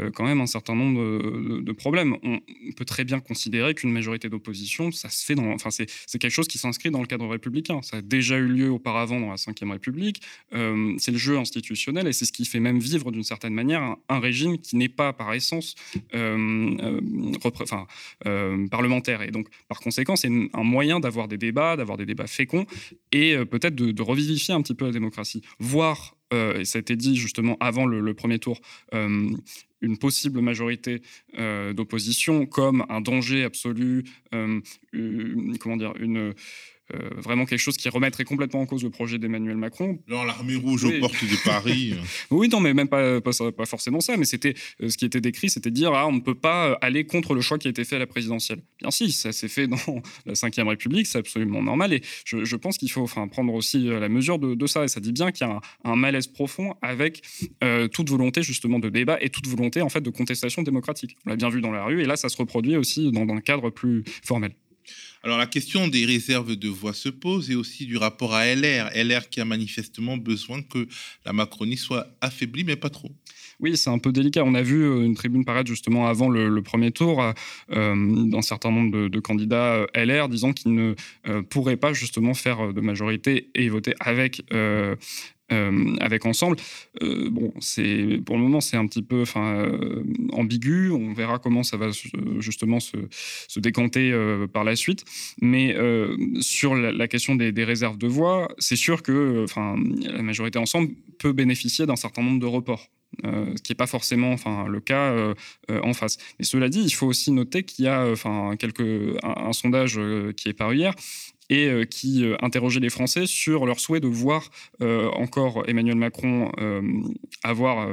[0.00, 2.16] euh, quand même un certain nombre de, problèmes.
[2.22, 2.40] On,
[2.76, 5.86] peut très bien considérer qu'une majorité d'opposition, ça se fait dans, enfin, c'est,
[6.18, 7.80] quelque chose qui s'inscrit dans le cadre républicain.
[7.82, 10.22] Ça a déjà eu lieu auparavant dans la Ve République.
[10.54, 13.96] Euh, c'est le jeu institutionnel et c'est ce qui fait même vivre d'une certaine manière
[14.08, 15.74] un, régime qui n'est pas par essence
[18.70, 19.22] parlementaire.
[19.22, 22.66] Et donc, par conséquent, c'est un moyen d'avoir des débats, d'avoir des débats féconds
[23.12, 26.96] et peut-être de, de revivifier un petit peu la démocratie, voire et ça a été
[26.96, 28.60] dit justement avant le, premier tour,
[28.94, 29.30] euh,
[29.80, 31.02] une possible majorité
[31.38, 36.34] euh, d'opposition comme un danger absolu, comment dire, une
[36.94, 39.98] euh, vraiment quelque chose qui remettrait complètement en cause le projet d'Emmanuel Macron.
[40.08, 41.94] Genre l'armée rouge aux portes de Paris.
[42.30, 45.50] oui, non, mais même pas, pas, forcément ça, mais c'était euh, ce qui était décrit,
[45.50, 47.96] c'était dire ah, on ne peut pas aller contre le choix qui a été fait
[47.96, 48.60] à la présidentielle.
[48.80, 49.76] Bien si, ça s'est fait dans
[50.26, 54.00] la Ve République, c'est absolument normal, et je, pense qu'il faut enfin, prendre aussi euh,
[54.00, 57.22] la mesure de, ça, et ça dit bien qu'il y a un, malaise profond avec
[57.92, 61.16] toute volonté justement de débat et toute volonté en fait de contestation démocratique.
[61.26, 63.40] On l'a bien vu dans la rue, et là ça se reproduit aussi dans un
[63.40, 64.52] cadre plus formel.
[65.22, 68.90] Alors la question des réserves de voix se pose et aussi du rapport à LR.
[68.94, 70.88] LR qui a manifestement besoin que
[71.26, 73.10] la Macronie soit affaiblie, mais pas trop.
[73.60, 74.42] Oui, c'est un peu délicat.
[74.44, 77.22] On a vu une tribune paraître justement avant le, premier tour
[77.68, 80.94] d'un certain nombre de, candidats LR disant qu'ils ne
[81.50, 84.96] pourraient pas justement faire de majorité et voter avec euh,
[85.50, 86.56] avec Ensemble.
[87.02, 90.90] Euh, bon, c'est pour le moment c'est un petit peu, euh, ambigu.
[90.90, 91.90] On verra comment ça va
[92.38, 92.96] justement se,
[93.58, 94.12] décanter
[94.52, 95.04] par la suite.
[95.40, 95.76] Mais
[96.40, 101.86] sur la, question des, réserves de voix, c'est sûr que, la majorité Ensemble peut bénéficier
[101.86, 102.88] d'un certain nombre de reports.
[103.22, 104.36] ce qui n'est pas forcément
[104.66, 105.34] le cas
[105.68, 106.18] en face.
[106.38, 110.00] Mais cela dit, il faut aussi noter qu'il y a enfin, quelques, un sondage
[110.36, 110.94] qui est paru hier
[111.50, 114.48] et euh, qui euh, interrogeait les Français sur leur souhait de voir
[114.80, 116.50] euh, encore Emmanuel Macron
[117.42, 117.88] avoir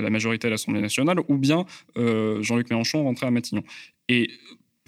[0.00, 3.62] la majorité à l'Assemblée nationale ou bien Jean-Luc Mélenchon rentrer à Matignon.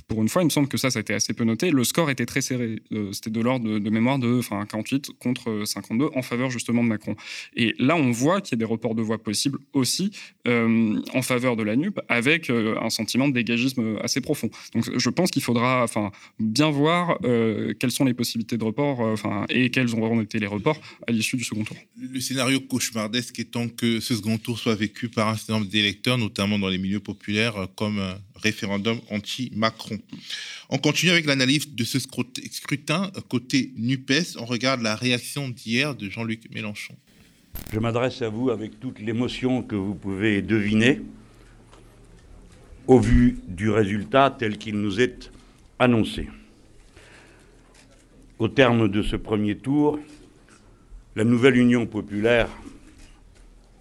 [0.09, 1.71] Pour une fois, il me semble que ça, ça a été assez peu noté.
[1.71, 2.83] Le score était très serré.
[2.93, 7.17] Euh, c'était de l'ordre de, mémoire de 48 contre 52 en faveur justement de Macron.
[7.57, 10.11] Et là, on voit qu'il y a des reports de voix possibles aussi
[10.47, 14.51] euh, en faveur de la NUP avec euh, un sentiment de dégagisme assez profond.
[14.75, 15.87] Donc je pense qu'il faudra
[16.39, 17.19] bien voir
[17.79, 19.17] quelles sont les possibilités de report
[19.49, 21.77] et quels auront été les reports à l'issue du second tour.
[21.97, 26.19] Le scénario cauchemardesque étant que ce second tour soit vécu par un certain nombre d'électeurs,
[26.19, 28.01] notamment dans les milieux populaires, comme
[28.37, 29.94] référendum anti-Macron.
[30.71, 34.37] On continue avec l'analyse de ce scrutin côté NUPES.
[34.39, 36.95] On regarde la réaction d'hier de Jean-Luc Mélenchon.
[37.73, 41.01] Je m'adresse à vous avec toute l'émotion que vous pouvez deviner
[42.87, 45.31] au vu du résultat tel qu'il nous est
[45.79, 46.29] annoncé.
[48.39, 49.99] Au terme de ce premier tour,
[51.17, 52.49] la nouvelle Union populaire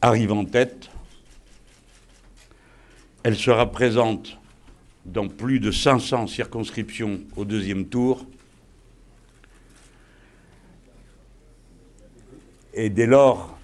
[0.02, 0.90] arrive en tête.
[3.24, 4.38] Elle sera présente
[5.06, 8.26] dans plus de 500 circonscriptions au deuxième tour.
[12.74, 13.58] Et dès lors,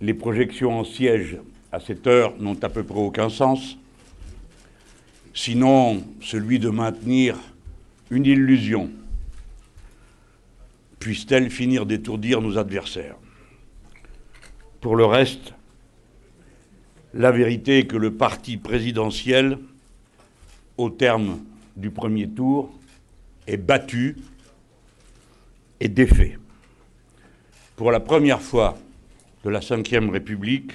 [0.00, 1.38] les projections en siège
[1.70, 3.76] à cette heure n'ont à peu près aucun sens,
[5.34, 7.36] sinon celui de maintenir
[8.10, 8.90] une illusion.
[10.98, 13.16] Puisse-t-elle finir d'étourdir nos adversaires
[14.80, 15.54] Pour le reste,
[17.14, 19.58] la vérité est que le parti présidentiel
[20.76, 21.38] au terme
[21.76, 22.70] du premier tour,
[23.46, 24.16] est battu
[25.80, 26.38] et défait.
[27.76, 28.78] Pour la première fois
[29.44, 30.72] de la Ve République,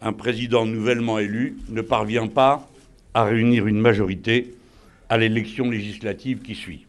[0.00, 2.68] un président nouvellement élu ne parvient pas
[3.14, 4.54] à réunir une majorité
[5.08, 6.86] à l'élection législative qui suit.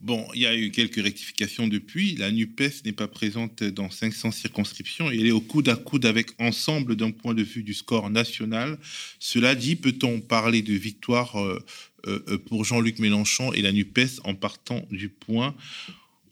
[0.00, 2.16] Bon, il y a eu quelques rectifications depuis.
[2.16, 6.04] La NUPES n'est pas présente dans 500 circonscriptions et elle est au coude à coude
[6.04, 8.78] avec Ensemble d'un point de vue du score national.
[9.18, 11.64] Cela dit, peut-on parler de victoire euh,
[12.06, 15.54] euh, pour Jean-Luc Mélenchon et la NUPES en partant du point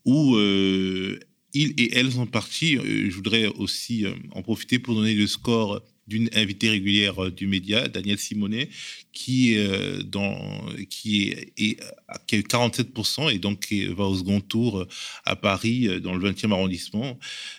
[0.04, 1.18] où euh,
[1.54, 6.28] ils et elles sont partis Je voudrais aussi en profiter pour donner le score d'une
[6.34, 8.68] invitée régulière euh, du média, Danielle Simonet,
[9.12, 11.80] qui, euh, est,
[12.26, 14.88] qui a eu 47% et donc va au second tour euh,
[15.24, 17.18] à Paris, dans le 20e arrondissement,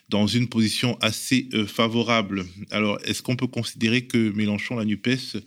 [0.09, 2.45] dans une position assez favorable.
[2.71, 5.37] Alors, est-ce qu'on peut considérer que Mélenchon, la NUPES,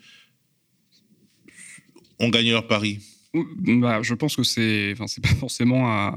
[2.18, 2.98] ont gagné leur pari?
[3.56, 6.16] Bah, je pense que c'est, enfin, c'est pas forcément à,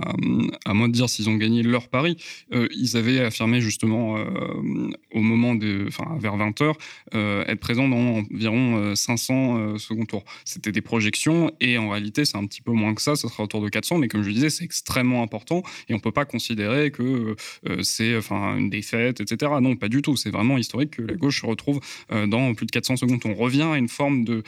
[0.65, 2.17] à, moi de dire s'ils ont gagné leur pari.
[2.53, 6.73] Euh, ils avaient affirmé justement euh, au moment de, enfin, vers 20 h
[7.13, 10.23] euh, être présents dans environ 500 second tours.
[10.45, 13.15] C'était des projections et en réalité c'est un petit peu moins que ça.
[13.15, 16.11] Ça sera autour de 400, mais comme je disais, c'est extrêmement important et on peut
[16.11, 17.35] pas considérer que
[17.81, 19.51] c'est, enfin, une défaite, etc.
[19.61, 20.15] Non, pas du tout.
[20.15, 21.79] C'est vraiment historique que la gauche se retrouve
[22.09, 23.21] dans plus de 400 secondes.
[23.25, 24.43] On revient à une forme de,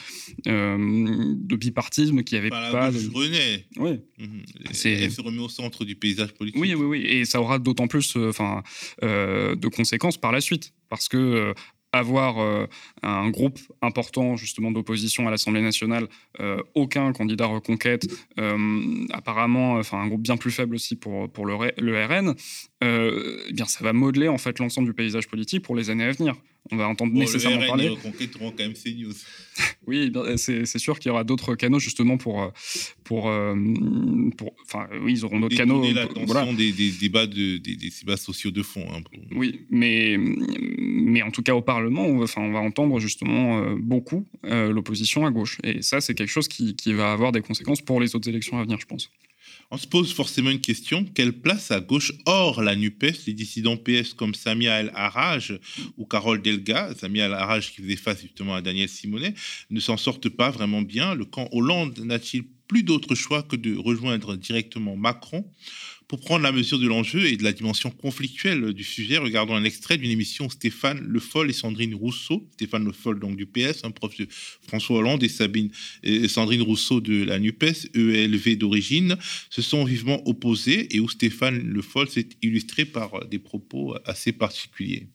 [0.45, 3.09] de bipartisme qui avait pas de...
[3.13, 3.65] René.
[3.77, 4.01] Oui.
[4.17, 4.43] Mhm.
[4.85, 6.61] Elle se remet au centre du paysage politique.
[6.61, 7.01] Oui, oui, oui.
[7.05, 8.63] Et ça aura d'autant plus euh, enfin,
[9.03, 10.73] euh, de conséquences par la suite.
[10.89, 11.53] Parce que euh,
[11.91, 12.67] avoir
[13.03, 16.07] un groupe important justement d'opposition à l'Assemblée nationale,
[16.73, 18.07] aucun candidat reconquête,
[19.11, 22.33] apparemment, enfin un groupe bien plus faible aussi pour, pour le, le RN,
[22.81, 26.11] eh bien ça va modeler en fait l'ensemble du paysage politique pour les années à
[26.11, 26.33] venir
[26.71, 27.97] on va entendre nécessairement le RN, parler.
[28.39, 29.13] quand même CNews.
[29.87, 32.49] oui, c'est sûr qu'il y aura d'autres canaux justement pour, euh,
[33.03, 33.55] pour, euh,
[34.37, 35.83] pour, enfin, oui, ils auront d'autres canaux.
[36.25, 36.51] Voilà.
[36.53, 38.85] Des, des, débats de, des, débats sociaux de fond.
[38.93, 39.01] Hein,
[39.35, 43.59] oui, mais, mais en tout cas au Parlement, on va, enfin, on va entendre justement
[43.59, 47.41] euh, beaucoup l'opposition à gauche, et ça, c'est quelque chose qui, qui va avoir des
[47.41, 49.11] conséquences pour les autres élections à venir, je pense.
[49.71, 51.05] On se pose forcément une question.
[51.05, 55.59] Quelle place à gauche hors la NUPES les dissidents PS comme Samia El Haraj
[55.97, 59.33] ou Carole Delga, Samia El Haraj qui faisait face justement à Daniel Simonet,
[59.69, 61.15] ne s'en sortent pas vraiment bien.
[61.15, 65.45] Le camp Hollande n'a-t-il plus d'autre choix que de rejoindre directement Macron?
[66.13, 69.63] Pour prendre la mesure de l'enjeu et de la dimension conflictuelle du sujet, regardons un
[69.63, 72.47] extrait d'une émission Stéphane Le Foll et Sandrine Rousseau.
[72.53, 75.71] Stéphane Le Foll, donc du PS, un prof de François Hollande, et Sabine
[76.03, 79.17] et Sandrine Rousseau de la NUPES, ELV d'origine,
[79.49, 84.33] se sont vivement opposés et où Stéphane Le Foll s'est illustré par des propos assez
[84.33, 85.07] particuliers.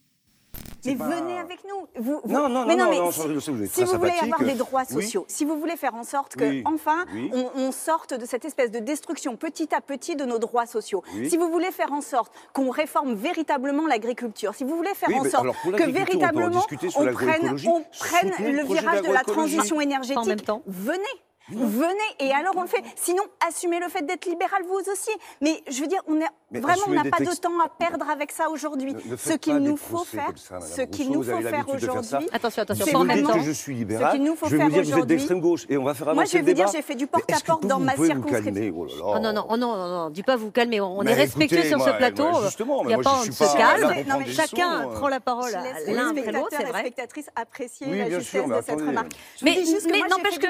[0.85, 1.87] Mais venez avec nous.
[2.01, 3.51] Vous, Non, non, mais non, mais non, si, non, vous si
[3.83, 5.03] voulez avoir des droits Oui.
[5.03, 6.63] sociaux, si vous voulez faire en sorte que, Oui.
[6.65, 7.29] enfin, Oui.
[7.33, 11.03] on, on sorte de cette espèce de destruction petit à petit de nos droits sociaux,
[11.15, 11.29] Oui.
[11.29, 15.19] si vous voulez faire en sorte qu'on réforme véritablement l'agriculture, si vous voulez faire Oui,
[15.19, 16.75] en sorte que on véritablement on
[17.15, 20.61] prenne, on prenne le virage de la transition énergétique, En même temps.
[20.65, 21.03] venez.
[21.51, 22.83] Venez et alors on le fait.
[22.95, 25.11] Sinon, assumez le fait d'être libéral vous aussi.
[25.41, 28.09] Mais je veux dire, on est Mais vraiment, on n'a pas de temps à perdre
[28.09, 28.95] avec ça aujourd'hui.
[29.17, 32.91] Ce qu'il nous faut faire, ça, ce qu'il nous faut faire aujourd'hui, Attention, attention, c'est
[32.91, 34.67] Si vous en dites que je suis ce libéral, qu'il nous faut je vais faire
[34.67, 35.15] vous dire que vous êtes aujourd'hui.
[35.15, 37.07] d'extrême gauche et on va faire Moi, avancer je vais vous dire, j'ai fait du
[37.13, 38.53] Mais est-ce que porte-à-porte dans vous ma pouvez vous circonscription.
[38.53, 38.73] calmer?
[38.75, 38.91] Oh là.
[39.03, 40.81] Oh non, non, oh non, non, non, dis pas vous calmer.
[40.81, 42.23] On est respectueux sur moi, ce plateau.
[42.65, 43.93] moi, Il n'y a moi, pas on se calme.
[44.07, 44.93] Non, Chacun euh.
[44.93, 45.51] prend la parole
[45.87, 46.79] l'un après l'autre, c'est et vrai.
[46.81, 49.11] spectatrices apprécier la justesse de cette remarque.
[49.41, 49.57] Mais,
[49.97, 50.47] moi, n'empêche que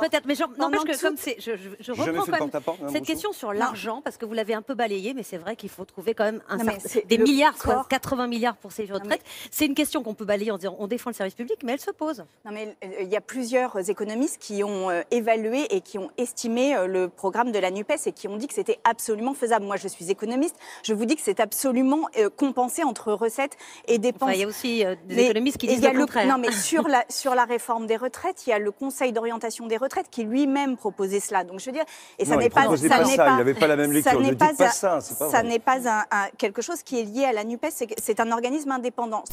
[0.00, 1.52] peut-être, mais n'empêche que comme c'est, je,
[1.92, 5.14] reprends quand même Madame cette question sur l'argent parce que vous l'avez un peu balayé,
[5.14, 7.88] mais c'est vrai qu'il faut trouver quand même un certain- des milliards, quoi, corps.
[7.88, 9.22] 80 milliards pour ces retraites.
[9.50, 11.80] C'est une question qu'on peut balayer en disant on défend le service public, mais elle
[11.80, 12.24] se pose.
[12.44, 16.10] Non, mais euh, il y a plusieurs économistes qui ont euh, évalué et qui ont
[16.18, 19.64] estimé euh, le programme de la NUPES et qui ont dit que c'était absolument faisable.
[19.64, 20.56] Moi, je suis économiste.
[20.82, 24.22] Je vous dis que c'est absolument euh, compensé entre recettes et dépenses.
[24.28, 26.26] Enfin, il y a aussi euh, des Mais- économistes qui disent le contraire.
[26.26, 29.66] Non, mais sur la, sur la réforme des retraites, il y a le Conseil d'orientation
[29.66, 31.44] des retraites qui lui-même proposait cela.
[31.44, 31.84] Donc, je veux dire,
[32.18, 33.90] et ça n'est il pas, ça pas n'est ça, pas, il n'avait pas la même
[33.90, 34.20] ça lecture.
[34.20, 36.82] n'est Ne dites pas un- ça, c'est pas ça n'est pas un, un- quelque chose
[36.82, 37.68] qui est lié à la NUPES,
[38.00, 39.24] c'est un organisme indépendant.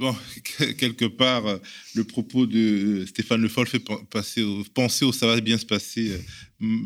[0.00, 0.14] Bon,
[0.78, 1.58] quelque part, euh,
[1.96, 5.58] le propos de Stéphane Le Foll fait pen- passer au, penser au ça va bien
[5.58, 6.18] se passer euh,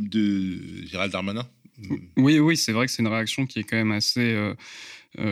[0.09, 1.47] de Gérald Darmanin.
[2.17, 4.55] Oui, oui, c'est vrai que c'est une réaction qui est quand même assez euh,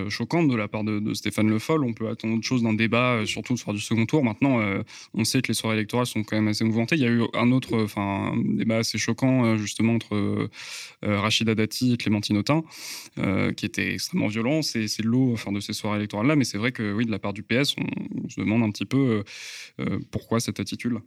[0.09, 1.85] choquante de la part de, Stéphane Le Foll.
[1.85, 4.25] On peut attendre autre chose d'un débat, euh, surtout sur du second tour.
[4.25, 4.83] Maintenant, euh,
[5.15, 6.97] on sait que les soirées électorales sont quand même assez mouvementées.
[6.97, 10.49] Il y a eu un autre, euh, débat assez choquant euh, justement entre euh,
[11.05, 12.63] euh, Rachida Dati et Clémentine Autain,
[13.19, 14.63] euh, qui était extrêmement violent.
[14.63, 17.33] C'est l'eau enfin, de ces soirées électorales-là, mais c'est vrai que oui, de la part
[17.33, 17.87] du PS, on,
[18.25, 19.23] on se demande un petit peu euh,
[19.81, 21.01] euh, pourquoi cette attitude-là.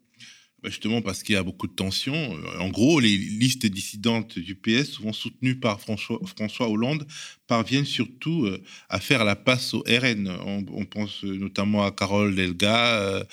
[0.64, 2.38] Bah, Justement parce qu'il y a beaucoup de tensions.
[2.38, 7.06] Euh, En gros, les listes dissidentes du PS, souvent soutenues par François, Hollande,
[7.48, 10.30] parviennent surtout euh, à faire la passe au RN.
[10.46, 13.26] On, pense euh, notamment à Carole Delga.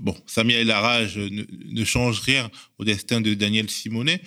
[0.00, 4.20] bon, Samia El Haraj ne, ne change rien au destin de Daniel Simonet,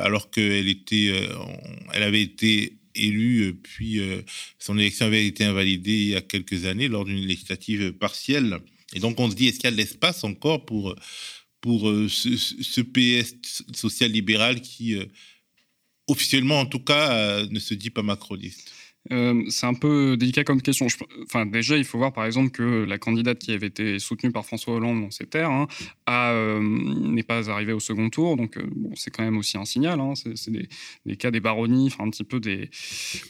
[0.00, 1.28] alors qu'elle était,
[1.92, 4.00] elle avait été élue, puis
[4.58, 8.60] son élection avait été invalidée il y a quelques années lors d'une législative partielle.
[8.94, 12.80] Et donc on se dit, est-ce qu'il y a de l'espace encore pour, euh, ce
[12.80, 15.06] PS social-libéral qui, euh,
[16.08, 18.72] officiellement en tout cas, euh, ne se dit pas macroniste?
[19.10, 20.86] Euh, c'est un peu délicat comme question.
[21.24, 24.46] Enfin, déjà, il faut voir par exemple que la candidate qui avait été soutenue par
[24.46, 25.66] François Hollande dans ses terres hein,
[26.08, 28.36] euh, n'est pas arrivée au second tour.
[28.36, 28.62] Donc, euh,
[28.94, 29.98] c'est quand même aussi un signal.
[29.98, 30.12] hein.
[30.14, 32.70] C'est, des, cas des baronnies, enfin, un petit peu des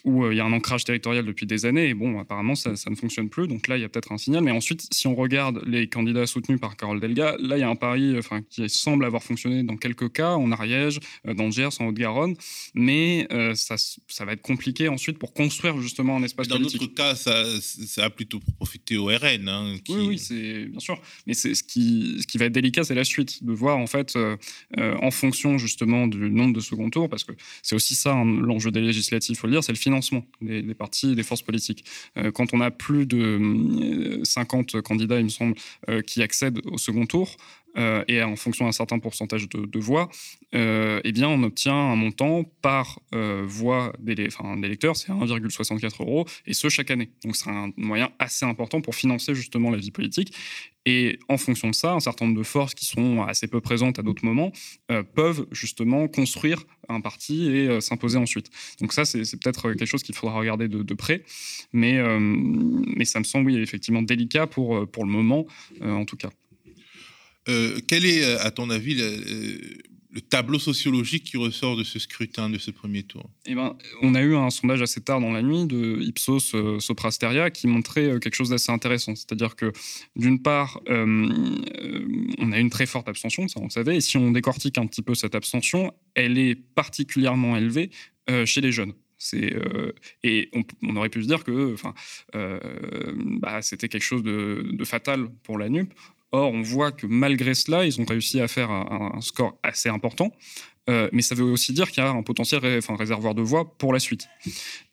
[0.05, 1.89] où euh, il y a un ancrage territorial depuis des années.
[1.89, 3.49] Et bon, apparemment, ça, ne fonctionne plus.
[3.49, 4.43] Donc là, il y a peut-être un signal.
[4.43, 7.69] Mais ensuite, si on regarde les candidats soutenus par Carole Delga, là, il y a
[7.69, 8.17] un pari,
[8.51, 12.35] qui semble avoir fonctionné dans quelques cas, en Ariège, dans Gers, en Haute-Garonne.
[12.75, 16.81] Mais ça va être compliqué ensuite pour construire justement un espace Dans politique.
[16.81, 19.49] notre cas, ça, ça a plutôt profité au RN.
[19.49, 21.01] hein, qui- Oui, oui, c'est bien sûr.
[21.27, 23.87] Mais c'est ce qui, ce qui va être délicat, c'est la suite, de voir en
[23.87, 24.37] fait, euh,
[24.79, 27.33] euh, en fonction justement du nombre de second tours, parce que
[27.63, 30.75] c'est aussi ça hein, l'enjeu des législatives, faut le dire, c'est le financement des, des
[30.75, 31.85] partis des forces politiques.
[32.17, 35.55] Euh, quand on a plus de euh, 50 candidats, il me semble,
[35.89, 37.37] euh, qui accèdent au second tour.
[37.79, 40.11] Euh, et en fonction d'un certain pourcentage de, voix,
[40.55, 46.53] euh, eh bien, on obtient un montant par euh, voix d'électeurs, c'est 1,64 euros, et
[46.53, 47.11] ce chaque année.
[47.25, 50.35] Donc c'est un moyen assez important pour financer justement la vie politique.
[50.85, 54.01] Et en fonction de ça, un certain nombre de forces qui sont assez peu présentes
[54.01, 54.51] à d'autres moments
[55.15, 58.51] peuvent justement construire un parti et s'imposer ensuite.
[58.81, 61.23] Donc ça, c'est peut-être quelque chose qu'il faudra regarder de, près.
[61.73, 65.47] Mais, mais ça me semble, effectivement délicat pour, pour le moment,
[65.81, 66.31] en tout cas.
[67.49, 69.59] Euh, quel est, euh, à ton avis, le, euh,
[70.11, 73.29] le tableau sociologique qui ressort de ce scrutin, de ce premier tour?
[73.47, 76.79] Eh ben, on a eu un sondage assez tard dans la nuit de Ipsos euh,
[76.81, 79.17] Soprasteria qui montrait quelque chose d'assez intéressant.
[79.17, 79.73] C'est-à-dire que,
[80.15, 84.31] d'une part, on a une très forte abstention, ça on le savait, et si on
[84.31, 87.91] décortique un petit peu cette abstention, elle est particulièrement élevée
[88.45, 88.93] chez les jeunes.
[90.23, 90.51] Et
[90.83, 91.75] on, aurait pu se dire que
[93.41, 95.93] bah, c'était quelque chose de, de fatal pour la NUP.
[96.33, 100.33] Or, on voit que malgré cela, ils ont réussi à faire un, score assez important.
[100.89, 103.93] mais ça veut aussi dire qu'il y a un potentiel enfin, réservoir de voix pour
[103.93, 104.27] la suite.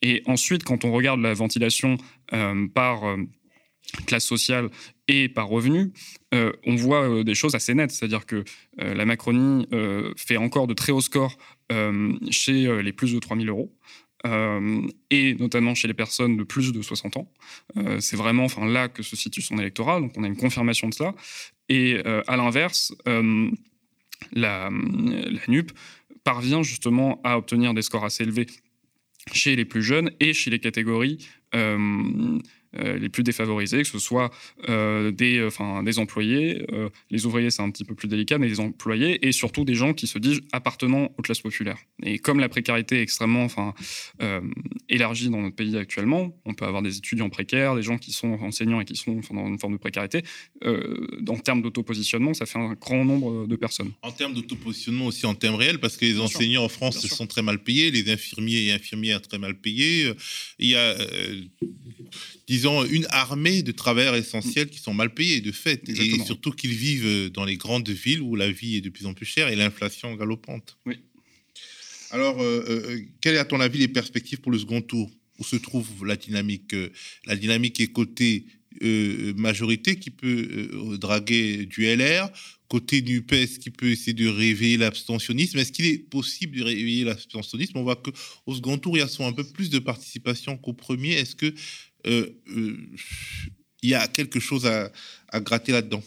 [0.01, 1.97] Et ensuite, quand on regarde la ventilation
[2.73, 3.15] par
[4.05, 4.69] classe sociale
[5.07, 5.93] et par revenu,
[6.33, 7.91] on voit des choses assez nettes.
[7.91, 8.43] C'est-à-dire que
[8.77, 9.65] la Macronie
[10.17, 11.37] fait encore de très hauts scores
[12.29, 13.73] chez les plus de 3000 euros.
[14.25, 17.31] Euh, et notamment chez les personnes de plus de 60 ans.
[17.77, 20.89] Euh, c'est vraiment enfin, là que se situe son électorat, donc on a une confirmation
[20.89, 21.15] de cela.
[21.69, 22.93] Et euh, à l'inverse,
[24.33, 24.69] la,
[25.47, 25.71] NUP
[26.23, 28.47] parvient justement à obtenir des scores assez élevés
[29.31, 31.25] chez les plus jeunes et chez les catégories
[32.73, 34.31] les plus défavorisés, que ce soit
[34.67, 38.47] euh, des, enfin, des employés, euh, les ouvriers c'est un petit peu plus délicat, mais
[38.47, 41.79] les employés, et surtout des gens qui se disent appartenant aux classes populaires.
[42.03, 43.73] Et comme la précarité est extrêmement enfin,
[44.87, 48.33] élargie dans notre pays actuellement, on peut avoir des étudiants précaires, des gens qui sont
[48.33, 50.23] enseignants et qui sont dans une forme de précarité,
[50.63, 53.91] en termes d'autopositionnement, ça fait un grand nombre de personnes.
[54.01, 57.41] En termes d'autopositionnement aussi en termes réels, parce que les enseignants en France sont très
[57.41, 60.11] mal payés, les infirmiers et infirmières très mal payés.
[60.59, 60.95] Il y a
[62.59, 66.73] disons, une armée de travailleurs essentiels qui sont mal payés de fait, et surtout qu'ils
[66.73, 69.55] vivent dans les grandes villes où la vie est de plus en plus chère et
[69.55, 70.77] l'inflation galopante.
[70.85, 70.97] Oui.
[72.11, 75.11] Alors, euh, euh, quelles est à ton avis les perspectives pour le second tour?
[75.39, 76.75] Où se trouve la dynamique
[77.25, 78.45] La dynamique est côté
[78.83, 82.29] euh, majorité qui peut draguer du LR,
[82.67, 85.57] côté du PS qui peut essayer de réveiller l'abstentionnisme?
[85.59, 87.77] Est-ce qu'il est possible de réveiller l'abstentionnisme?
[87.77, 91.13] On voit qu'au second tour, il y a un peu plus de participation qu'au premier.
[91.13, 92.97] Est-ce que euh, euh, il
[93.83, 94.91] y a quelque chose à,
[95.39, 96.03] gratter là-dedans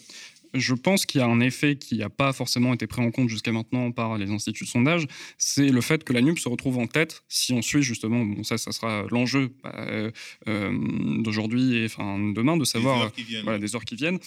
[0.55, 3.30] je pense qu'il y a un effet qui n'a pas forcément été pris en compte
[3.30, 5.07] jusqu'à maintenant par les instituts de sondage,
[5.38, 8.45] c'est le fait que la NUP se retrouve en tête si on suit justement, bon
[8.45, 9.72] ça, ça sera l'enjeu bah,
[10.47, 14.18] euh, d'aujourd'hui et enfin demain de savoir des heures qui viennent.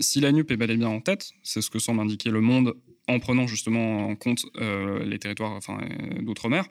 [0.00, 2.40] si la NUP est bel et bien en tête, c'est ce que semble indiquer le
[2.40, 2.74] Monde
[3.08, 6.66] en prenant justement en compte euh, les territoires enfin, euh, d'outre-mer.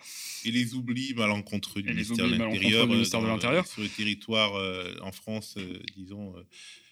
[0.46, 3.66] Et les oublis malencontreux du, ministère, de l'Intérieur, ministère de l'Intérieur.
[3.66, 5.58] Sur le territoire euh, en France,
[5.98, 6.34] disons.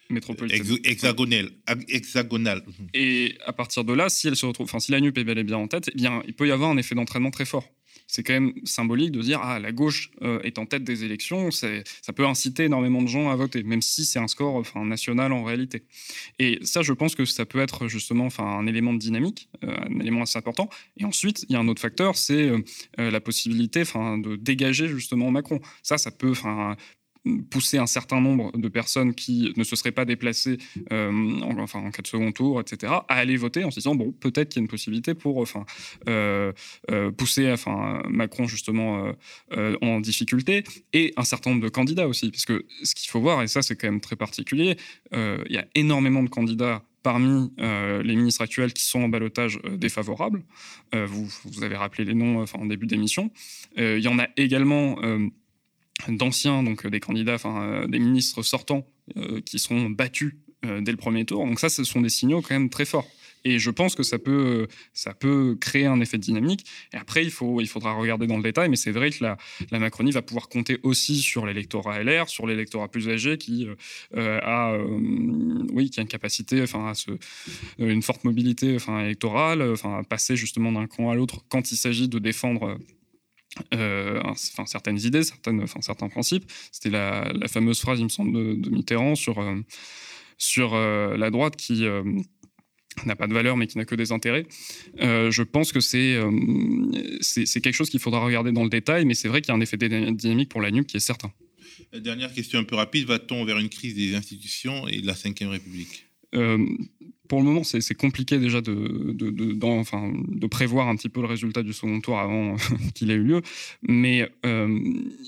[0.10, 0.76] métropolitain.
[0.84, 1.52] hexagonal,
[1.88, 2.64] hexagonal.
[2.94, 5.38] Et à partir de là, si elle se retrouve, enfin si la NUP est bel
[5.38, 7.70] et bien en tête, eh bien il peut y avoir un effet d'entraînement très fort
[8.08, 11.50] c'est quand même symbolique de dire ah la gauche euh, est en tête des élections,
[11.52, 15.32] ça peut inciter énormément de gens à voter, même si c'est un score enfin national
[15.32, 15.84] en réalité.
[16.40, 19.76] Et ça, je pense que ça peut être justement enfin un élément de dynamique, euh,
[19.90, 20.70] un élément assez important.
[20.98, 22.62] Et ensuite, il y a un autre facteur, c'est euh,
[22.98, 25.60] la possibilité enfin de dégager justement Macron.
[25.84, 26.76] Ça, ça peut enfin
[27.50, 30.58] pousser un certain nombre de personnes qui ne se seraient pas déplacées
[30.92, 31.10] euh,
[31.42, 34.12] en, enfin, en cas de second tour, etc., à aller voter en se disant, bon,
[34.12, 35.66] peut-être qu'il y a une possibilité pour enfin,
[36.08, 36.52] euh,
[36.92, 39.12] euh, pousser enfin, Macron justement
[39.82, 40.64] en difficulté,
[40.94, 43.62] et un certain nombre de candidats aussi, parce que ce qu'il faut voir, et ça
[43.62, 44.78] c'est quand même très particulier,
[45.12, 50.44] il y a énormément de candidats parmi les ministres actuels qui sont en balotage défavorable.
[50.94, 53.32] vous, vous, avez rappelé les noms en début d'émission.
[53.78, 54.98] Il y en a également
[56.08, 58.86] d'anciens, donc euh, des candidats, enfin euh, des ministres sortants
[59.18, 60.34] euh, qui seront battus
[60.82, 61.46] dès le premier tour.
[61.46, 63.08] Donc ça, ce sont des signaux quand même très forts.
[63.44, 66.66] Et je pense que ça peut, ça peut créer un effet dynamique.
[66.92, 69.38] Et après, il, faut, il faudra regarder dans le détail, mais c'est vrai que la,
[69.70, 73.68] la, Macronie va pouvoir compter aussi sur l'électorat LR, sur l'électorat plus âgé qui,
[74.16, 74.76] a,
[75.72, 80.36] oui, qui a une capacité, enfin, à une forte mobilité enfin, électorale, enfin, à passer
[80.36, 82.80] justement d'un camp à l'autre quand il s'agit de défendre
[83.74, 86.46] euh, enfin, certaines idées, certaines, enfin, certains principes.
[86.72, 89.56] C'était la, fameuse phrase, il me semble, de, Mitterrand sur, euh,
[90.38, 91.86] sur euh, la droite qui
[93.06, 94.46] n'a pas de valeur mais qui n'a que des intérêts.
[94.98, 96.18] je pense que c'est
[97.20, 99.56] c'est quelque chose qu'il faudra regarder dans le détail, mais c'est vrai qu'il y a
[99.56, 101.32] un effet dynamique pour la NUP qui est certain.
[101.94, 105.50] Dernière question un peu rapide, va-t-on vers une crise des institutions et de la Ve
[105.50, 106.06] République?
[107.28, 111.28] Pour le moment, c'est compliqué déjà de, de, enfin, de, prévoir un petit peu le
[111.28, 112.56] résultat du second tour avant
[112.96, 113.42] qu'il ait eu lieu,
[113.82, 114.80] mais euh,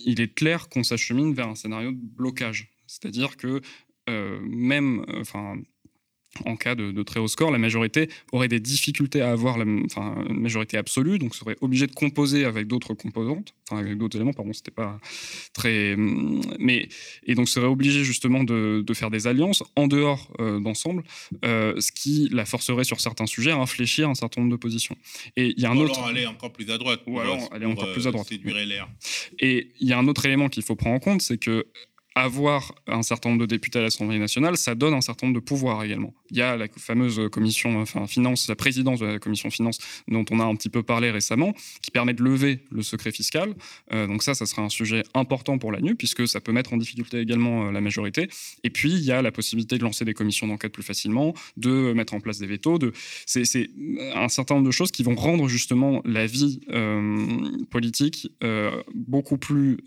[0.05, 2.69] il est clair qu'on s'achemine vers un scénario de blocage.
[2.87, 3.61] C'est-à-dire que
[4.09, 5.57] euh, même, enfin,
[6.45, 10.15] en cas de, très haut score, la majorité aurait des difficultés à avoir la enfin,
[10.29, 14.33] une majorité absolue, donc serait obligé de composer avec d'autres composantes, enfin avec d'autres éléments,
[14.33, 14.99] pardon, c'était pas
[15.53, 15.95] très.
[15.97, 16.89] Mais,
[17.25, 21.03] et donc serait obligé justement de, faire des alliances en dehors euh, d'ensemble,
[21.45, 24.95] euh, ce qui la forcerait sur certains sujets à infléchir un certain nombre de positions.
[25.35, 25.99] Et il y a un ou autre.
[25.99, 27.01] Alors aller encore plus à droite.
[27.05, 28.27] Ou alors aller encore plus à droite.
[29.39, 31.65] Et il y a un autre élément qu'il faut prendre en compte, c'est que
[32.23, 35.45] avoir un certain nombre de députés à l'Assemblée nationale, ça donne un certain nombre de
[35.45, 36.13] pouvoirs également.
[36.31, 40.25] Il y a la fameuse commission, enfin finance, la présidence de la commission finance dont
[40.31, 43.53] on a un petit peu parlé récemment, qui permet de lever le secret fiscal.
[43.93, 46.73] Euh, donc ça, ça sera un sujet important pour la NU puisque ça peut mettre
[46.73, 48.29] en difficulté également euh, la majorité.
[48.63, 51.93] Et puis il y a la possibilité de lancer des commissions d'enquête plus facilement, de
[51.93, 52.79] mettre en place des vétos.
[53.25, 53.69] C'est
[54.15, 57.27] un certain nombre de choses qui vont rendre justement la vie euh,
[57.69, 58.31] politique
[58.93, 59.77] beaucoup plus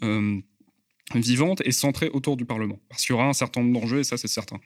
[1.14, 2.80] vivante et centrée autour du Parlement.
[2.88, 4.61] Parce qu'il y aura un certain nombre d'enjeux, et ça, c'est certain.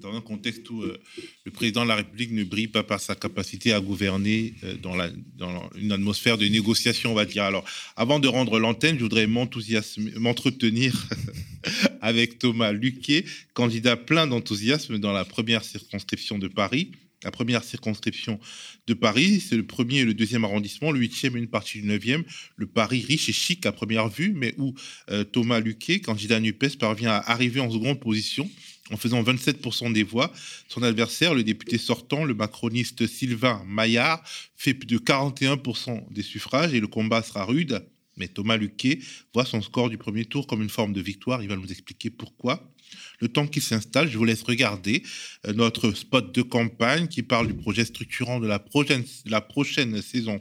[0.00, 0.98] Dans un contexte où euh,
[1.44, 4.96] le président de la République ne brille pas par sa capacité à gouverner euh, dans,
[5.36, 7.44] dans, une atmosphère de négociation, on va dire.
[7.44, 7.64] Alors,
[7.96, 11.08] avant de rendre l'antenne, je voudrais m'entretenir
[12.00, 16.92] avec Thomas Luquet, candidat plein d'enthousiasme dans la première circonscription de Paris
[17.26, 18.38] la première circonscription
[18.86, 19.40] de Paris.
[19.40, 22.22] C'est le premier et le deuxième arrondissement, le huitième et une partie du neuvième.
[22.54, 24.74] Le Paris riche et chic à première vue, mais où
[25.10, 28.48] euh, Thomas Luquet, candidat NUPES, parvient à arriver en seconde position
[28.92, 30.32] en faisant 27% des voix.
[30.68, 34.22] Son adversaire, le député sortant, le macroniste Sylvain Maillard,
[34.54, 37.84] fait plus de 41% des suffrages et le combat sera rude.
[38.16, 39.00] Mais Thomas Luquet
[39.34, 41.42] voit son score du premier tour comme une forme de victoire.
[41.42, 42.72] Il va nous expliquer pourquoi.
[43.20, 45.02] Le temps qu'il s'installe, je vous laisse regarder
[45.46, 50.00] euh, notre spot de campagne qui parle du projet structurant de la prochaine, la prochaine
[50.02, 50.40] saison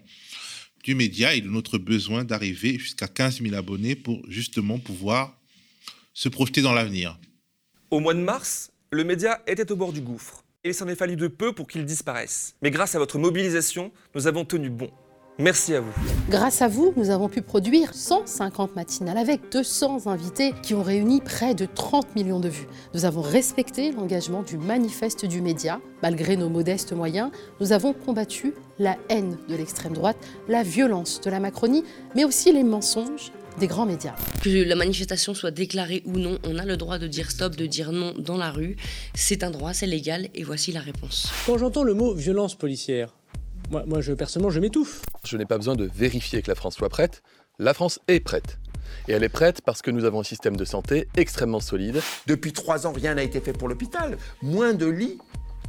[0.84, 5.39] du média et de notre besoin d'arriver jusqu'à 15 000 abonnés pour justement pouvoir
[6.13, 7.19] se projeter dans l'avenir.
[7.89, 10.43] Au mois de mars, le média était au bord du gouffre.
[10.63, 12.55] Et il s'en est fallu de peu pour qu'il disparaisse.
[12.61, 14.91] Mais grâce à votre mobilisation, nous avons tenu bon.
[15.38, 15.91] Merci à vous.
[16.29, 21.19] Grâce à vous, nous avons pu produire 150 matinales avec 200 invités qui ont réuni
[21.19, 22.67] près de 30 millions de vues.
[22.93, 25.81] Nous avons respecté l'engagement du manifeste du média.
[26.01, 30.15] Malgré nos modestes moyens, nous avons combattu la haine de l'extrême droite,
[30.47, 31.83] la violence de la Macronie,
[32.15, 34.15] mais aussi les mensonges des grands médias.
[34.41, 37.65] Que la manifestation soit déclarée ou non, on a le droit de dire stop, de
[37.65, 38.77] dire non dans la rue.
[39.13, 41.29] C'est un droit, c'est légal, et voici la réponse.
[41.45, 43.13] Quand j'entends le mot violence policière,
[43.86, 45.01] moi, je, personnellement, je m'étouffe.
[45.23, 47.23] Je n'ai pas besoin de vérifier que la France soit prête.
[47.59, 48.59] La France est prête.
[49.07, 52.01] Et elle est prête parce que nous avons un système de santé extrêmement solide.
[52.28, 54.17] Depuis trois ans, rien n'a été fait pour l'hôpital.
[54.41, 55.17] Moins de lits,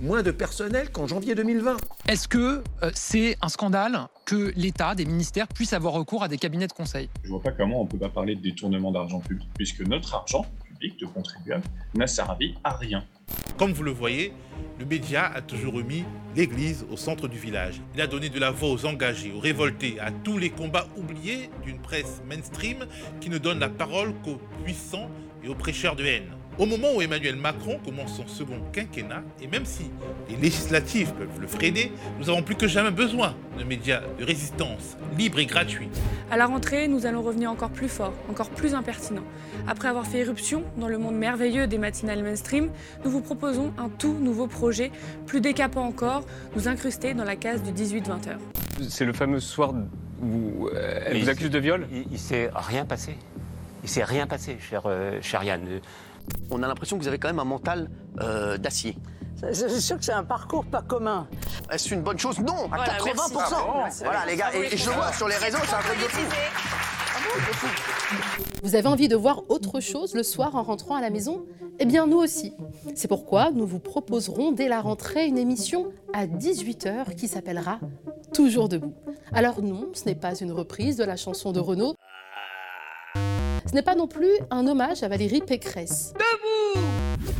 [0.01, 1.77] moins de personnel qu'en janvier 2020.
[2.09, 6.39] Est-ce que euh, c'est un scandale que l'État, des ministères, puissent avoir recours à des
[6.39, 7.09] cabinets de conseil?
[7.23, 10.47] Je vois pas comment on peut pas parler de détournement d'argent public, puisque notre argent
[10.65, 13.05] public de contribuables n'a servi à rien.
[13.59, 14.35] Comme vous le voyez,
[14.79, 16.05] le média a toujours remis
[16.35, 17.81] l'Église au centre du village.
[17.95, 21.49] Il a donné de la voix aux engagés, aux révoltés, à tous les combats oubliés
[21.65, 22.85] d'une presse mainstream
[23.19, 25.09] qui ne donne la parole qu'aux puissants
[25.43, 26.31] et aux prêcheurs de haine.
[26.59, 29.91] Au moment où Emmanuel Macron commence son second quinquennat, et même si
[30.31, 34.97] les législatives peuvent le freiner, nous avons plus que jamais besoin de médias de résistance
[35.19, 35.91] libres et gratuits.
[36.31, 39.23] À la rentrée, nous allons revenir encore plus fort, encore plus impertinent.
[39.69, 42.71] Après avoir fait éruption dans le monde merveilleux des matinales mainstream,
[43.05, 44.91] nous vous proposons un tout nouveau projet,
[45.27, 46.25] plus décapant encore,
[46.57, 48.41] nous incruster dans la case du 18-20 heures.
[48.89, 49.75] C'est le fameux soir
[50.23, 51.87] où euh, elle vous accuse de viol?
[51.93, 53.15] Il, ne s'est rien passé.
[53.83, 55.61] Il s'est rien passé, cher, euh, cher Yann.
[56.51, 58.97] On a l'impression que vous avez quand même un mental euh, d'acier.
[59.53, 61.29] C'est sûr que c'est un parcours pas commun.
[61.71, 62.39] Est-ce une bonne chose?
[62.41, 64.03] Non, à 80%.
[64.05, 66.23] voilà, les gars, et, je le vois sur les réseaux, c'est un truc de fou.
[68.63, 71.45] Vous avez envie de voir autre chose le soir en rentrant à la maison?
[71.79, 72.55] Eh bien, nous aussi.
[72.95, 77.79] C'est pourquoi nous vous proposerons dès la rentrée une émission à 18h qui s'appellera
[78.33, 78.95] Toujours debout.
[79.33, 81.95] Alors non, ce n'est pas une reprise de la chanson de Renaud.
[83.77, 86.15] Ce n'est pas non plus un hommage à Valérie Pécresse.
[86.15, 86.87] Debout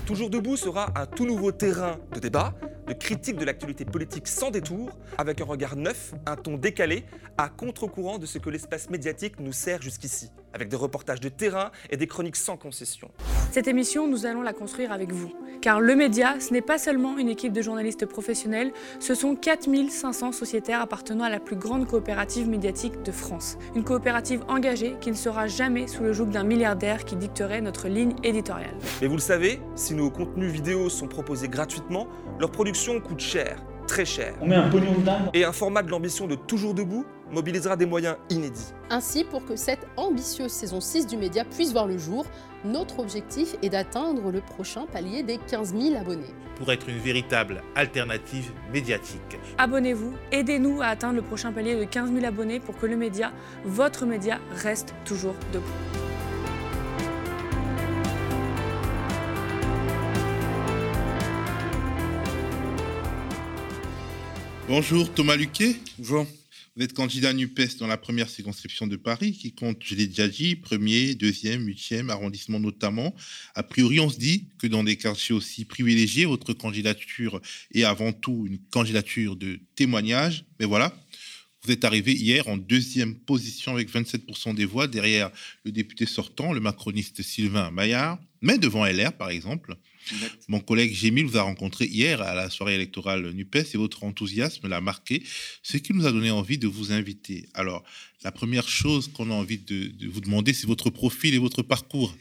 [0.05, 2.53] Toujours debout sera un tout nouveau terrain de débat,
[2.87, 7.07] de critique de l'actualité politique sans détour, avec un regard neuf, un ton décalé,
[7.39, 11.71] à contre-courant de ce que l'espace médiatique nous sert jusqu'ici avec des reportages de terrain
[11.91, 13.11] et des chroniques sans concession.
[13.53, 15.31] Cette émission, nous allons la construire avec vous.
[15.61, 20.33] Car le média, ce n'est pas seulement une équipe de journalistes professionnels, ce sont 4500
[20.33, 23.59] sociétaires appartenant à la plus grande coopérative médiatique de France.
[23.75, 27.89] Une coopérative engagée qui ne sera jamais sous le joug d'un milliardaire qui dicterait notre
[27.89, 28.75] ligne éditoriale.
[29.03, 32.09] Mais vous le savez, si nos contenus vidéo sont proposés gratuitement,
[32.41, 34.35] leur production coûte cher très cher.
[34.41, 34.95] On met un pognon
[35.33, 38.73] Et un format de l'ambition de Toujours Debout mobilisera des moyens inédits.
[38.91, 42.27] Ainsi, pour que cette ambitieuse saison 6 du média puisse voir le jour,
[42.65, 46.35] notre objectif est d'atteindre le prochain palier des 15 000 abonnés.
[46.57, 49.39] Pour être une véritable alternative médiatique.
[49.59, 53.33] Abonnez-vous, aidez-nous à atteindre le prochain palier de 15 000 abonnés pour que le média,
[53.65, 55.65] votre média, reste toujours debout.
[64.69, 65.77] Bonjour Thomas Luquet.
[65.97, 66.27] Bonjour.
[66.75, 70.27] Vous êtes candidat NUPES dans la première circonscription de Paris, qui compte, je l'ai déjà
[70.27, 73.15] dit, premier, deuxième, huitième arrondissement notamment.
[73.55, 77.41] A priori, on se dit que dans des quartiers aussi privilégiés, votre candidature
[77.73, 80.45] est avant tout une candidature de témoignage.
[80.59, 80.93] Mais voilà,
[81.63, 85.31] vous êtes arrivé hier en deuxième position avec 27% des voix derrière
[85.65, 89.77] le député sortant, le macroniste Sylvain Maillard, mais devant LR par exemple.
[90.49, 94.69] Mon collègue Gémil vous a rencontré hier à la soirée électorale NUPES et votre enthousiasme
[94.69, 95.23] l'a marqué,
[95.63, 97.49] ce qui nous a donné envie de vous inviter.
[97.55, 97.85] Alors,
[98.25, 101.63] la première chose qu'on a envie de, de vous demander, c'est votre profil et votre
[101.63, 102.15] parcours.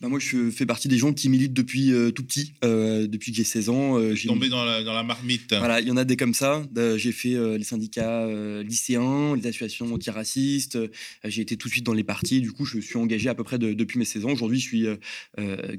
[0.00, 3.32] Bah, moi, je fais partie des gens qui militent depuis euh, tout petit, euh, depuis
[3.32, 3.98] que j'ai 16 ans.
[3.98, 5.52] Euh, j'ai Tombé dans la, dans la marmite.
[5.54, 6.64] Voilà, il y en a des comme ça.
[6.76, 8.26] Euh, j'ai fait euh, les syndicats
[8.62, 10.78] lycéens, les associations antiracistes.
[11.24, 12.40] J'ai été tout de suite dans les partis.
[12.40, 14.30] Du coup, je suis engagé à peu près de- depuis mes 16 ans.
[14.30, 14.86] Aujourd'hui, je suis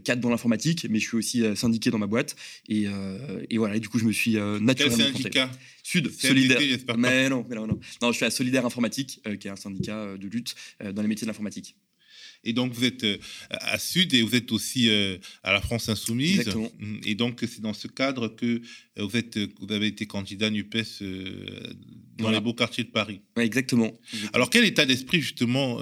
[0.04, 2.36] cadre dans l'informatique, mais je suis aussi syndiqué dans ma boîte.
[2.68, 2.86] Et,
[3.50, 5.22] et voilà, et du coup, je me suis naturellement confronté.
[5.24, 5.52] syndicat
[5.84, 6.60] Sud, solidaire.
[6.98, 7.80] Mais non, mais non, non.
[8.02, 10.56] Non, je suis à Solidaire Informatique, qui est un syndicat de lutte
[10.94, 11.76] dans les métiers de l'informatique.
[12.44, 13.18] Et donc, vous êtes euh,
[13.50, 16.40] à Sud et vous êtes aussi euh, à la France Insoumise.
[16.40, 16.72] Exactement.
[17.06, 18.46] Et donc, c'est dans ce cadre que
[18.98, 21.46] euh, vous, êtes, vous avez été candidat NUPES euh,
[22.18, 22.38] dans Voilà.
[22.38, 23.20] les beaux quartiers de Paris.
[23.36, 23.92] Ouais, exactement.
[24.34, 25.80] Alors, quel état d'esprit, justement,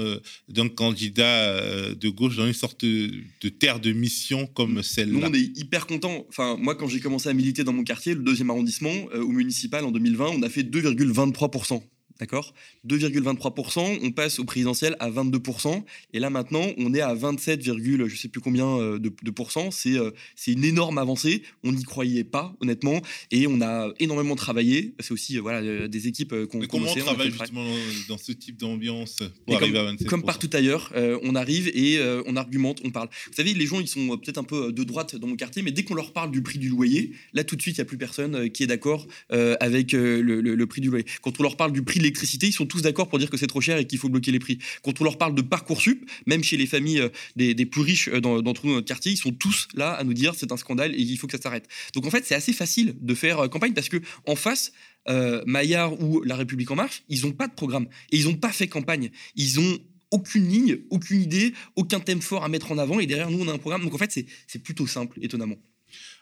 [0.49, 5.29] d'un candidat de gauche dans une sorte de, terre de mission comme Nous, celle-là?
[5.29, 6.25] on est hyper content.
[6.29, 9.83] Enfin, moi, quand j'ai commencé à militer dans mon quartier, le deuxième arrondissement, au municipal
[9.85, 11.81] en 2020, on a fait 2,23%.
[12.19, 12.53] D'accord?
[12.87, 13.99] 2,23%.
[14.03, 15.83] On passe au présidentiel à 22%.
[16.13, 19.71] Et là, maintenant, on est à 27, je sais plus combien euh, de, de pourcents.
[19.71, 20.11] C'est euh,
[20.47, 21.43] une énorme avancée.
[21.63, 23.01] On n'y croyait pas, honnêtement.
[23.31, 24.95] Et on a énormément travaillé.
[24.99, 27.65] C'est aussi euh, voilà, euh, des équipes qu'on qu'on comment on travaille justement
[28.09, 30.05] dans, ce type d'ambiance pour arriver comme, à 27%.
[30.05, 33.09] comme partout ailleurs, euh, on arrive et on argumente, on parle.
[33.27, 35.71] Vous savez, les gens, ils sont peut-être un peu de droite dans mon quartier, mais
[35.71, 37.85] dès qu'on leur parle du prix du loyer, là, tout de suite, il n'y a
[37.85, 41.05] plus personne qui est d'accord avec le, le- le prix du loyer.
[41.21, 43.47] Quand on leur parle du prix de ils sont tous d'accord pour dire que c'est
[43.47, 44.59] trop cher et qu'il faut bloquer les prix.
[44.83, 48.21] Quand on leur parle de Parcoursup, même chez les familles euh, des, plus riches euh,
[48.21, 50.93] d'entre nous, dans notre quartier, ils sont tous là à nous dire c'est un scandale
[50.93, 51.67] et il faut que ça s'arrête.
[51.93, 54.71] Donc en fait, c'est assez facile de faire euh, campagne parce que en face,
[55.09, 58.35] euh, Maillard ou La République En Marche, ils n'ont pas de programme et ils n'ont
[58.35, 59.09] pas fait campagne.
[59.35, 59.79] Ils ont
[60.11, 63.47] aucune ligne, aucune idée, aucun thème fort à mettre en avant et derrière nous, on
[63.47, 63.83] a un programme.
[63.83, 65.57] Donc en fait, c'est plutôt simple, étonnamment.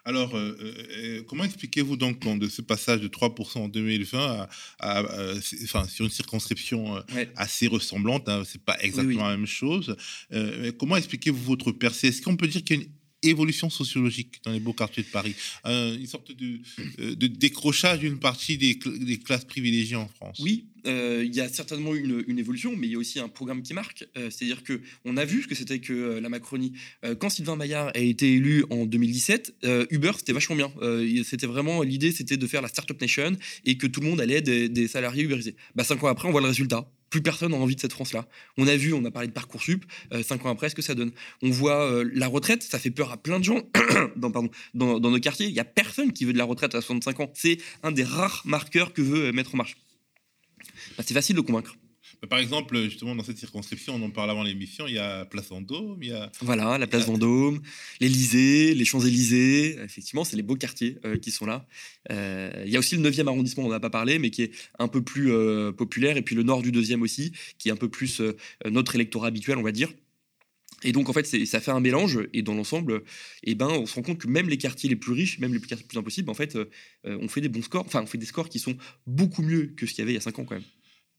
[0.05, 0.74] Alors, euh, euh,
[1.20, 4.47] euh, comment expliquez-vous donc de ce passage de 3% en 2020
[4.80, 7.30] à, à, c'est- enfin, sur une circonscription Ouais.
[7.36, 9.32] assez ressemblante hein, C'est pas exactement Oui, oui.
[9.32, 9.95] la même chose.
[10.32, 12.09] Euh, comment expliquez-vous votre percée?
[12.09, 12.89] Est-ce qu'on peut dire qu'il y a une
[13.30, 16.59] évolution sociologique dans les beaux quartiers de Paris Euh, Une sorte de,
[16.99, 21.34] euh, de décrochage d'une partie des, cl- des classes privilégiées en France Oui, euh, il
[21.36, 24.05] y a certainement une, une évolution, mais il y a aussi un programme qui marque.
[24.15, 26.73] C'est-à-dire que on a vu ce que c'était que la Macronie.
[27.19, 30.71] Quand Sylvain Maillard a été élu en 2017, euh, Uber c'était vachement bien.
[31.23, 34.41] C'était vraiment l'idée, c'était de faire la startup nation et que tout le monde allait
[34.41, 35.55] des, des salariés uberisés.
[35.76, 36.88] Bah cinq ans après, on voit le résultat.
[37.16, 38.28] Plus personne n'a envie de cette France-là.
[38.57, 39.86] On a vu, on a parlé de parcoursup.
[40.11, 41.13] euh, cinq ans après, ce que ça donne.
[41.41, 43.61] On voit euh, la retraite, ça fait peur à plein de gens
[44.18, 45.47] dans, pardon, dans, nos quartiers.
[45.47, 47.32] Il y a personne qui veut de la retraite à 65 ans.
[47.34, 49.78] C'est un des rares marqueurs que veut euh, mettre en marche.
[50.97, 51.78] Bah, c'est facile de convaincre.
[52.26, 55.26] Bah, Par exemple, justement, dans cette circonscription, on en parle avant l'émission, il y a
[55.26, 56.32] Place Vendôme, il y a...
[56.41, 57.61] Voilà, la place Vendôme,
[57.99, 59.78] l'Élysée, les Champs-Élysées.
[59.84, 61.67] Effectivement, c'est les beaux quartiers euh, qui sont là.
[62.11, 64.41] Euh, Il y a aussi le 9e arrondissement, on n'en a pas parlé, mais qui
[64.41, 66.17] est un peu plus euh, populaire.
[66.17, 69.28] Et puis le nord du 2e aussi, qui est un peu plus euh, notre électorat
[69.28, 69.89] habituel, on va dire.
[70.86, 72.19] Et donc, en fait, ça fait un mélange.
[72.34, 73.03] Et dans l'ensemble,
[73.43, 75.59] eh ben, on se rend compte que même les quartiers les plus riches, même les
[75.59, 76.69] quartiers les plus impossibles, en fait, euh,
[77.07, 77.86] euh, on fait des bons scores.
[77.86, 78.76] Enfin, on fait des scores qui sont
[79.07, 80.63] beaucoup mieux que ce qu'il y avait il y a 5 ans, quand même.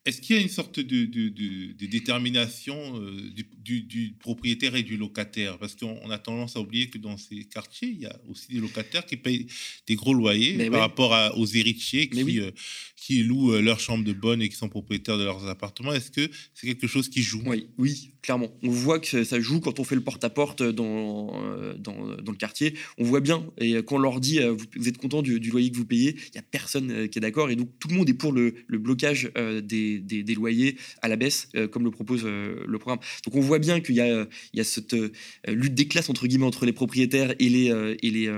[0.07, 4.14] Est-ce qu'il y a une sorte de, de- de- de détermination euh, du, du- du
[4.20, 5.59] propriétaire et du locataire?
[5.59, 8.46] Parce qu'on on a tendance à oublier que dans ces quartiers, il y a aussi
[8.52, 9.46] des locataires qui payent
[9.88, 10.80] des gros loyers Mais par oui.
[10.80, 12.52] rapport à- aux héritiers qui, euh,
[12.97, 15.92] qui louent euh, leur chambre de bonne et qui sont propriétaires de leurs appartements.
[15.92, 17.42] Est-ce que c'est quelque chose qui joue?
[17.47, 18.51] Oui, oui, clairement.
[18.62, 22.38] On voit que ça joue quand on fait le porte-à-porte dans, euh, dans, dans le
[22.38, 22.74] quartier.
[22.99, 23.47] On voit bien.
[23.59, 26.30] Et quand on leur dit euh, vous, êtes content du, loyer que vous payez, il
[26.34, 27.51] n'y a personne euh, qui est d'accord.
[27.51, 31.16] Et donc tout le monde est pour le, blocage euh, des, des- loyers à la
[31.16, 33.01] baisse, euh, comme le propose euh, le programme.
[33.24, 35.11] Donc on voit bien qu'il y euh, y a cette euh,
[35.49, 38.28] lutte des classes, entre guillemets, entre les propriétaires et les, euh, et les,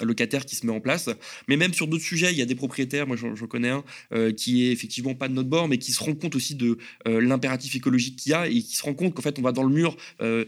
[0.00, 1.08] locataires qui se met en place.
[1.48, 4.32] Mais même sur d'autres sujets, il y a des propriétaires, moi j'en connais un, euh,
[4.32, 7.20] qui est effectivement pas de notre bord, mais qui se rend compte aussi de euh,
[7.20, 9.62] l'impératif écologique qu'il y a et qui se rend compte qu'en fait on va dans
[9.64, 9.96] le mur.
[10.20, 10.44] euh,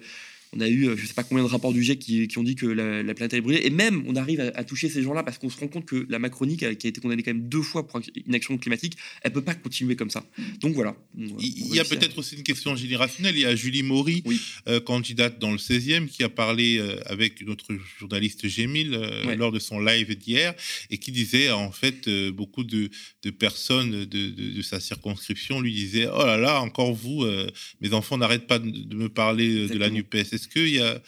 [0.52, 2.42] on a eu, euh, je sais pas combien de rapports du GIEC qui, qui ont
[2.42, 3.60] dit que la, la planète allait brûler.
[3.64, 6.06] Et même, on arrive à, à toucher ces gens-là parce qu'on se rend compte que
[6.08, 8.94] la Macronie, qui a, qui a été condamnée quand même deux fois pour inaction climatique,
[9.22, 10.24] elle peut pas continuer comme ça.
[10.60, 10.96] Donc voilà.
[11.16, 13.36] Il y a peut-être aussi une question générationnelle.
[13.36, 14.22] Il y a Julie Maury,
[14.68, 17.68] euh, candidate dans le 16e, qui a parlé euh, avec notre
[18.00, 20.54] journaliste Gémil euh, lors de son live d'hier
[20.90, 22.90] et qui disait en fait euh, beaucoup de,
[23.22, 27.48] de personnes de, de- de sa circonscription lui disaient Oh là là, encore vous, euh,
[27.80, 29.90] mes enfants n'arrêtent pas de, de me parler euh, de la.
[29.90, 30.39] NUPES.
[30.40, 31.02] Est-ce qu'il y a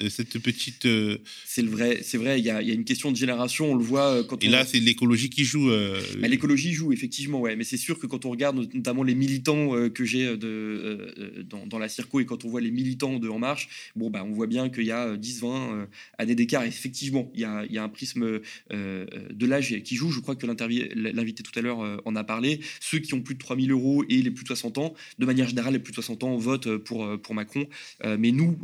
[0.00, 0.86] euh, cette petite.
[0.86, 2.38] euh, C'est vrai, c'est vrai.
[2.38, 3.72] Il y a, il y a une question de génération.
[3.72, 4.50] On le voit euh, quand Et on.
[4.50, 5.70] là, c'est l'écologie qui joue.
[5.70, 7.54] euh, Bah, L'écologie joue effectivement, ouais.
[7.54, 11.44] Mais c'est sûr que quand on regarde not- notamment les militants euh, que j'ai de,
[11.48, 14.24] dans, dans la circo et quand on voit les militants de En Marche, bon, bah,
[14.26, 15.86] on voit bien qu'il y a 10-20 euh,
[16.16, 16.62] années d'écart.
[16.64, 20.10] Effectivement, il y a, il y a un prisme de l'âge qui joue.
[20.10, 22.60] Je crois que l'invité tout à l'heure en a parlé.
[22.80, 25.48] Ceux qui ont plus de 3000 euros et les plus de 60 ans, de manière
[25.48, 27.66] générale, les plus de 60 ans votent pour, pour Macron.
[28.18, 28.58] Mais nous,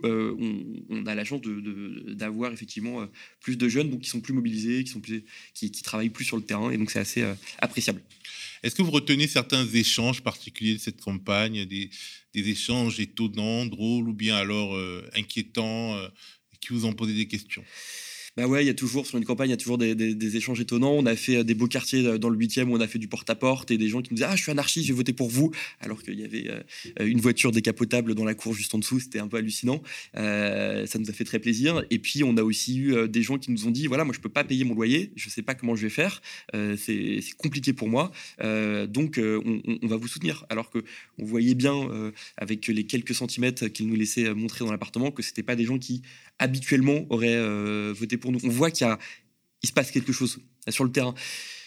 [0.90, 3.06] on, a la chance d'avoir effectivement euh,
[3.40, 6.36] plus de jeunes donc, qui sont plus mobilisés, qui, sont plus, qui, travaillent plus sur
[6.36, 6.70] le terrain.
[6.70, 8.02] Et donc, c'est assez euh, appréciable.
[8.62, 11.90] Est-ce que vous retenez certains échanges particuliers de cette campagne, des,
[12.32, 15.98] des échanges étonnants, drôles ou bien alors euh, inquiétants,
[16.60, 17.64] qui vous ont posé des questions?
[18.36, 20.36] Bah ouais, il y a toujours, sur une campagne, il y a toujours des, des-
[20.36, 20.90] échanges étonnants.
[20.92, 22.98] On a fait euh, des beaux quartiers euh, dans le 8e où on a fait
[22.98, 25.12] du porte-à-porte et des gens qui nous disaient Ah, je suis anarchiste, je vais voter
[25.12, 25.52] pour vous.
[25.78, 28.98] Alors qu'il y avait euh, une voiture décapotable dans la cour juste en dessous.
[28.98, 29.82] C'était un peu hallucinant.
[30.14, 31.84] Ça nous a fait très plaisir.
[31.90, 34.20] Et puis, on a aussi eu des gens qui nous ont dit Voilà, moi, je
[34.20, 35.12] peux pas payer mon loyer.
[35.14, 36.20] Je sais pas comment je vais faire.
[36.52, 38.10] C'est compliqué pour moi.
[38.88, 40.44] Donc, on, on- va vous soutenir.
[40.48, 40.78] Alors que
[41.18, 41.88] on voyait bien,
[42.36, 45.78] avec les quelques centimètres qu'ils nous laissaient montrer dans l'appartement, que c'était pas des gens
[45.78, 46.02] qui
[46.38, 48.40] habituellement auraient euh, voté pour nous.
[48.44, 48.86] On voit qu'il
[49.62, 51.14] se passe quelque chose sur le terrain.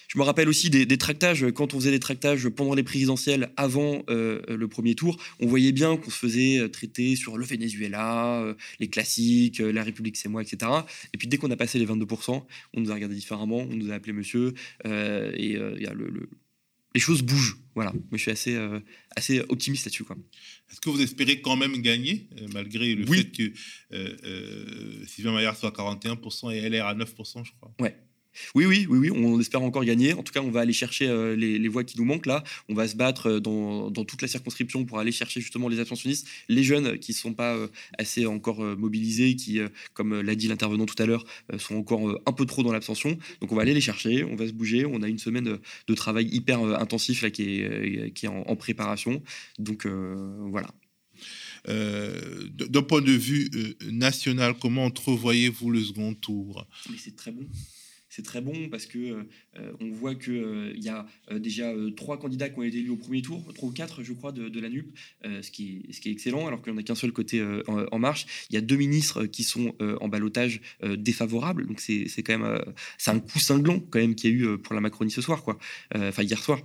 [0.07, 4.03] Je me rappelle aussi des, tractages, quand on faisait des tractages pendant les présidentielles, avant
[4.09, 8.55] euh, le premier tour, on voyait bien qu'on se faisait euh, traiter sur le Venezuela,
[8.79, 10.71] les classiques, la République c'est moi, etc.
[11.13, 12.41] Et puis dès qu'on a passé les 22%,
[12.73, 14.53] on nous a regardé différemment, on nous a appelé monsieur,
[14.85, 16.29] et il y a le-
[16.97, 17.57] les choses bougent.
[17.75, 18.79] Voilà, moi je suis assez, euh,
[19.15, 20.03] assez optimiste là-dessus.
[20.71, 23.17] Est-ce que vous espérez quand même gagner, euh, malgré le Oui.
[23.19, 23.53] fait que
[23.93, 27.71] euh, Sylvain Maillard soit à 41% et LR à 9%, je crois?
[27.79, 27.95] Ouais.
[28.55, 30.13] Oui, oui, oui, oui, on espère encore gagner.
[30.13, 32.43] En tout cas, on va aller chercher euh, les, les voix qui nous manquent là.
[32.69, 35.79] On va se battre euh, dans, dans toute la circonscription pour aller chercher justement les
[35.79, 37.67] abstentionnistes, les jeunes qui ne sont pas euh,
[37.97, 41.75] assez encore euh, mobilisés, qui, euh, comme l'a dit l'intervenant tout à l'heure, euh, sont
[41.75, 43.17] encore euh, un peu trop dans l'abstention.
[43.41, 44.85] Donc on va aller les chercher, on va se bouger.
[44.85, 45.57] On a une semaine
[45.87, 49.21] de, travail hyper euh, intensif là qui est, euh, qui est en, en préparation.
[49.59, 50.69] Donc euh, voilà.
[51.69, 56.65] Euh, D'un point de vue euh, national, comment entrevoyez-vous le second tour?
[56.89, 57.45] Mais c'est très bon.
[58.17, 61.71] C'est très bon parce que euh, on voit que euh, il y a euh, déjà
[61.95, 64.59] trois candidats qui ont été élus au premier tour, trois ou quatre, je crois, de,
[64.59, 64.87] la NUP,
[65.23, 68.25] ce, qui est, excellent, alors qu'il n'y en a qu'un seul côté en, marche.
[68.49, 70.61] Il y a deux ministres qui sont en balotage
[70.97, 72.59] défavorable, donc c'est quand même
[72.97, 75.43] c'est un coup cinglant quand même qu'il y a eu pour la Macronie ce soir,
[75.43, 75.59] quoi.
[75.93, 76.59] Enfin hier soir.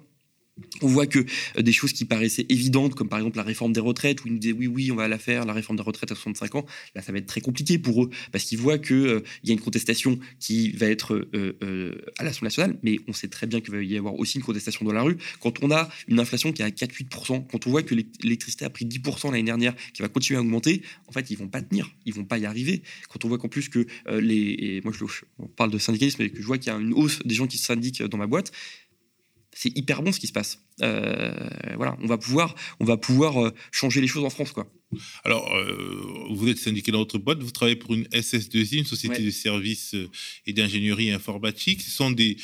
[0.80, 1.24] On voit que
[1.58, 4.32] euh, des choses qui paraissaient évidentes, comme par exemple la réforme des retraites, où ils
[4.34, 6.66] nous disaient oui, oui, on va la faire, la réforme des retraites à 65 ans,
[6.94, 9.54] là, ça va être très compliqué pour eux, parce qu'ils voient qu'il il y a
[9.54, 13.60] une contestation qui va être euh, euh, à l'Assemblée nationale, mais on sait très bien
[13.60, 15.16] qu'il va y avoir aussi une contestation dans la rue.
[15.40, 18.64] Quand on a une inflation qui est à 4-8%, quand on voit que l'é- l'électricité
[18.64, 21.62] a pris 10% l'année dernière, qui va continuer à augmenter, en fait, ils vont pas
[21.62, 22.82] tenir, ils vont pas y arriver.
[23.08, 24.56] Quand on voit qu'en plus que euh, les...
[24.58, 25.04] et moi, je,
[25.38, 27.46] on parle de syndicalisme, mais que je vois qu'il y a une hausse des gens
[27.46, 28.52] qui se syndiquent dans ma boîte,
[29.54, 30.58] c'est hyper bon ce qui se passe.
[30.80, 31.32] Euh,
[31.76, 34.70] voilà, on va pouvoir, on va pouvoir euh, changer les choses en France, quoi.
[35.24, 39.16] Alors, euh, vous êtes syndiqué dans votre boîte, vous travaillez pour une SS2I, une société
[39.18, 39.24] Ouais.
[39.24, 39.94] de services
[40.46, 41.80] et d'ingénierie informatique.
[41.82, 42.36] Ce sont des,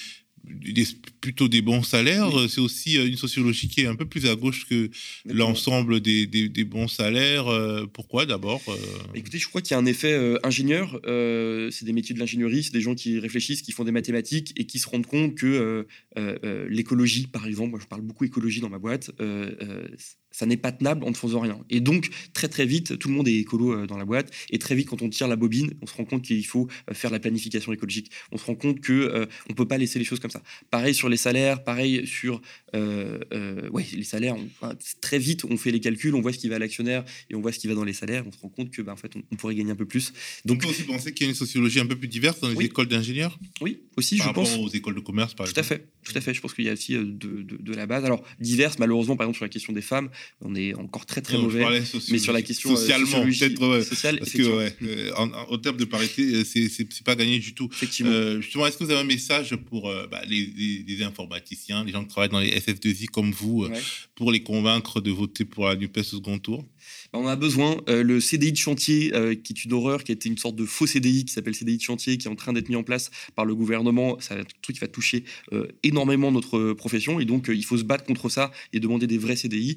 [0.49, 0.87] des-
[1.21, 2.31] plutôt des bons salaires.
[2.49, 4.91] C'est aussi euh, une sociologie qui est un peu plus à gauche que
[5.27, 7.49] l'ensemble des, des- des bons salaires.
[7.49, 8.75] Euh, Pourquoi d'abord euh,
[9.15, 11.01] Écoutez, je crois qu'il y a un effet euh, ingénieur.
[11.07, 14.53] euh, c'est des métiers de l'ingénierie, c'est des gens qui réfléchissent, qui font des mathématiques
[14.57, 15.87] et qui se rendent compte que
[16.17, 19.11] euh, l'écologie, par exemple, moi je parle beaucoup écologie dans ma boîte,
[20.39, 21.59] ça n'est pas tenable en ne faisant rien.
[21.69, 24.31] Et donc, très très vite, tout le monde est écolo euh, dans la boîte.
[24.51, 26.95] Et très vite, quand on tire la bobine, on se rend compte qu'il faut euh,
[26.95, 28.11] faire la planification écologique.
[28.31, 30.43] On se rend compte que euh, on peut pas laisser les choses comme ça.
[30.71, 32.41] Pareil sur les salaires, pareil sur
[32.77, 34.37] euh, euh, ouais, les salaires.
[34.37, 34.69] on-
[35.01, 37.41] très vite, on fait les calculs, on voit ce qui va à l'actionnaire et on
[37.41, 38.25] voit ce qui va dans les salaires.
[38.27, 40.13] On se rend compte que, bah, en fait, on, on pourrait gagner un peu plus.
[40.45, 42.49] Donc, on peut aussi penser qu'il y a une sociologie un peu plus diverse dans
[42.49, 44.57] les écoles d'ingénieurs Oui, aussi, par je pense.
[44.59, 46.33] aux écoles de commerce, par Tout à fait, tout à fait.
[46.35, 48.05] Je pense qu'il y a aussi de, de- de la base.
[48.05, 51.37] Alors, diverses, malheureusement, par exemple, sur la question des femmes, on est encore très très
[51.37, 51.83] Non, mauvais.
[52.11, 55.59] Mais sur la question euh, socialement, peut-être, sociale, parce que ouais, euh, en, en- en
[55.59, 57.69] termes de parité, euh, c'est pas gagné du tout.
[58.03, 61.85] Euh, justement, est-ce que vous avez un message pour euh, bah, les, les- les informaticiens,
[61.85, 63.81] les gens qui travaillent dans les SF2I comme vous, Ouais.
[64.15, 66.65] pour les convaincre de voter pour la NUPES au second tour?
[67.13, 67.77] On a besoin.
[67.89, 70.65] Euh, le CDI de chantier, euh, qui est une horreur, qui été une sorte de
[70.65, 73.11] faux CDI qui s'appelle CDI de chantier, qui est en train d'être mis en place
[73.35, 77.21] par le gouvernement, c'est un truc qui va toucher euh, énormément notre profession.
[77.21, 79.77] Et donc, il faut se battre contre ça et demander des vrais CDI,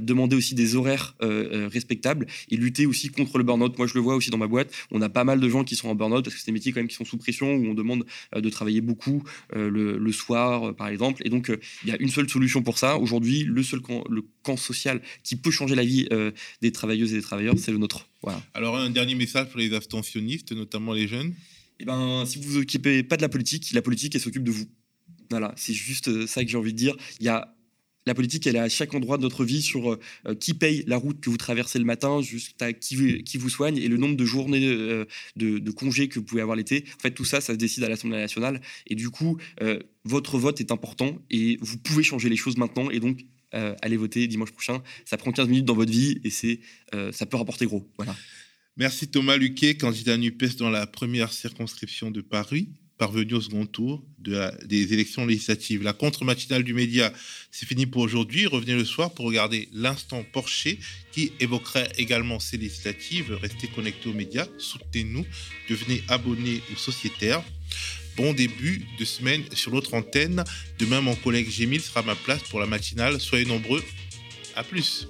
[0.00, 3.76] demander aussi des horaires respectables et lutter aussi contre le burn-out.
[3.78, 4.72] Moi, je le vois aussi dans ma boîte.
[4.90, 6.72] On a pas mal de gens qui sont en burn-out parce que c'est des métiers
[6.72, 8.04] quand même qui sont sous pression où on demande
[8.34, 9.22] de travailler beaucoup
[9.54, 11.22] le, soir, par exemple.
[11.24, 11.52] Et donc,
[11.84, 12.98] il y a une seule solution pour ça.
[12.98, 16.08] Aujourd'hui, le seul camp, le camp social qui peut changer la vie
[16.62, 18.08] des travailleuses et des travailleurs, c'est le nôtre.
[18.22, 18.42] Voilà.
[18.54, 21.34] Alors, un dernier message pour les abstentionnistes, notamment les jeunes
[21.80, 24.50] Eh ben, si vous vous occupez pas de la politique, la politique, elle s'occupe de
[24.50, 24.66] vous.
[25.30, 26.96] Voilà, c'est juste euh, ça que j'ai envie de dire.
[27.20, 27.52] Il y a
[28.06, 30.96] la politique, elle est à chaque endroit de notre vie sur euh, qui paye la
[30.96, 34.24] route que vous traversez le matin, jusqu'à qui, qui vous soigne et le nombre de
[34.24, 36.84] journées euh, de, congés que vous pouvez avoir l'été.
[36.96, 38.60] En fait, tout ça, ça se décide à l'Assemblée nationale.
[38.86, 39.38] Et du coup,
[40.04, 42.90] votre vote est important et vous pouvez changer les choses maintenant.
[42.90, 43.24] Et donc,
[43.54, 44.82] euh, allez voter dimanche prochain.
[45.04, 46.60] Ça prend 15 minutes dans votre vie et c'est,
[46.94, 47.88] euh, ça peut rapporter gros.
[47.96, 48.16] Voilà.
[48.76, 52.68] Merci Thomas Luquet, candidat NUPES dans la première circonscription de Paris,
[52.98, 55.82] parvenu au second tour de des élections législatives.
[55.82, 57.10] La contre-matinale du média,
[57.50, 58.46] c'est fini pour aujourd'hui.
[58.46, 60.78] Revenez le soir pour regarder l'instant Porcher
[61.12, 63.32] qui évoquerait également ces législatives.
[63.32, 65.24] Restez connectés aux médias, soutenez-nous,
[65.70, 67.42] devenez abonnés ou sociétaires.
[68.16, 70.42] Bon début de semaine sur l'autre antenne.
[70.78, 73.20] Demain, mon collègue Gémil sera à ma place pour la matinale.
[73.20, 73.82] Soyez nombreux.
[74.54, 75.06] À plus.